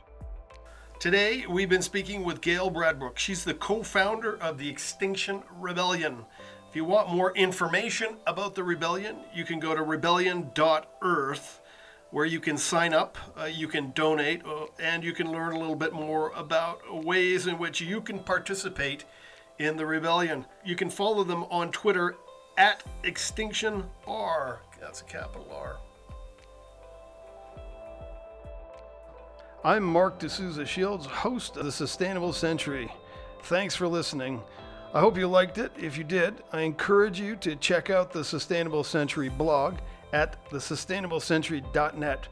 Today, 1.01 1.45
we've 1.49 1.69
been 1.69 1.83
speaking 1.83 2.23
with 2.23 2.41
Gail 2.41 2.71
Bradbrook. 2.71 3.19
She's 3.19 3.45
the 3.45 3.55
co-founder 3.55 4.37
of 4.41 4.59
the 4.59 4.69
Extinction 4.69 5.43
Rebellion. 5.59 6.25
If 6.69 6.77
you 6.77 6.85
want 6.85 7.11
more 7.11 7.35
information 7.35 8.19
about 8.27 8.55
the 8.55 8.63
rebellion, 8.63 9.17
you 9.35 9.45
can 9.45 9.59
go 9.59 9.75
to 9.75 9.83
rebellion.earth 9.83 11.61
where 12.13 12.27
you 12.27 12.41
can 12.41 12.59
sign 12.59 12.93
up, 12.93 13.17
uh, 13.41 13.45
you 13.45 13.67
can 13.67 13.91
donate, 13.93 14.45
uh, 14.45 14.67
and 14.79 15.03
you 15.03 15.13
can 15.13 15.33
learn 15.33 15.55
a 15.55 15.59
little 15.59 15.75
bit 15.75 15.95
more 15.95 16.31
about 16.37 17.05
ways 17.05 17.47
in 17.47 17.59
which 17.59 17.81
you 17.81 18.01
can 18.01 18.19
participate 18.19 19.05
in 19.59 19.77
the 19.77 19.87
rebellion. 19.87 20.45
You 20.65 20.77
can 20.77 20.91
follow 20.91 21.25
them 21.25 21.45
on 21.45 21.73
Twitter 21.73 22.17
at 22.59 22.83
ExtinctionR. 23.03 24.59
That's 24.79 25.01
a 25.01 25.05
capital 25.05 25.49
R. 25.51 25.79
I'm 29.65 29.85
Mark 29.85 30.19
D'Souza 30.19 30.67
Shields, 30.67 31.07
host 31.07 31.57
of 31.57 31.65
the 31.65 31.71
Sustainable 31.71 32.33
Century. 32.33 32.93
Thanks 33.45 33.77
for 33.77 33.87
listening. 33.87 34.43
I 34.93 34.99
hope 34.99 35.17
you 35.17 35.29
liked 35.29 35.57
it. 35.57 35.71
If 35.79 35.97
you 35.97 36.03
did, 36.03 36.43
I 36.53 36.63
encourage 36.63 37.21
you 37.21 37.37
to 37.37 37.55
check 37.55 37.89
out 37.89 38.13
the 38.13 38.25
Sustainable 38.25 38.83
Century 38.83 39.29
blog 39.29 39.77
at 40.13 40.51
thesustainablecentury.net. 40.51 42.29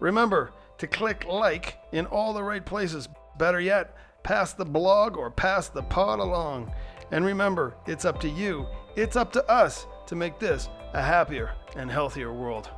Remember 0.00 0.52
to 0.78 0.86
click 0.86 1.26
like 1.26 1.76
in 1.92 2.06
all 2.06 2.32
the 2.32 2.42
right 2.42 2.64
places. 2.64 3.06
Better 3.36 3.60
yet, 3.60 3.94
pass 4.22 4.54
the 4.54 4.64
blog 4.64 5.18
or 5.18 5.30
pass 5.30 5.68
the 5.68 5.82
pod 5.82 6.20
along. 6.20 6.72
And 7.10 7.26
remember, 7.26 7.74
it's 7.86 8.06
up 8.06 8.18
to 8.22 8.30
you, 8.30 8.66
it's 8.96 9.16
up 9.16 9.30
to 9.34 9.46
us 9.46 9.86
to 10.06 10.16
make 10.16 10.38
this 10.38 10.70
a 10.94 11.02
happier 11.02 11.52
and 11.76 11.90
healthier 11.90 12.32
world. 12.32 12.70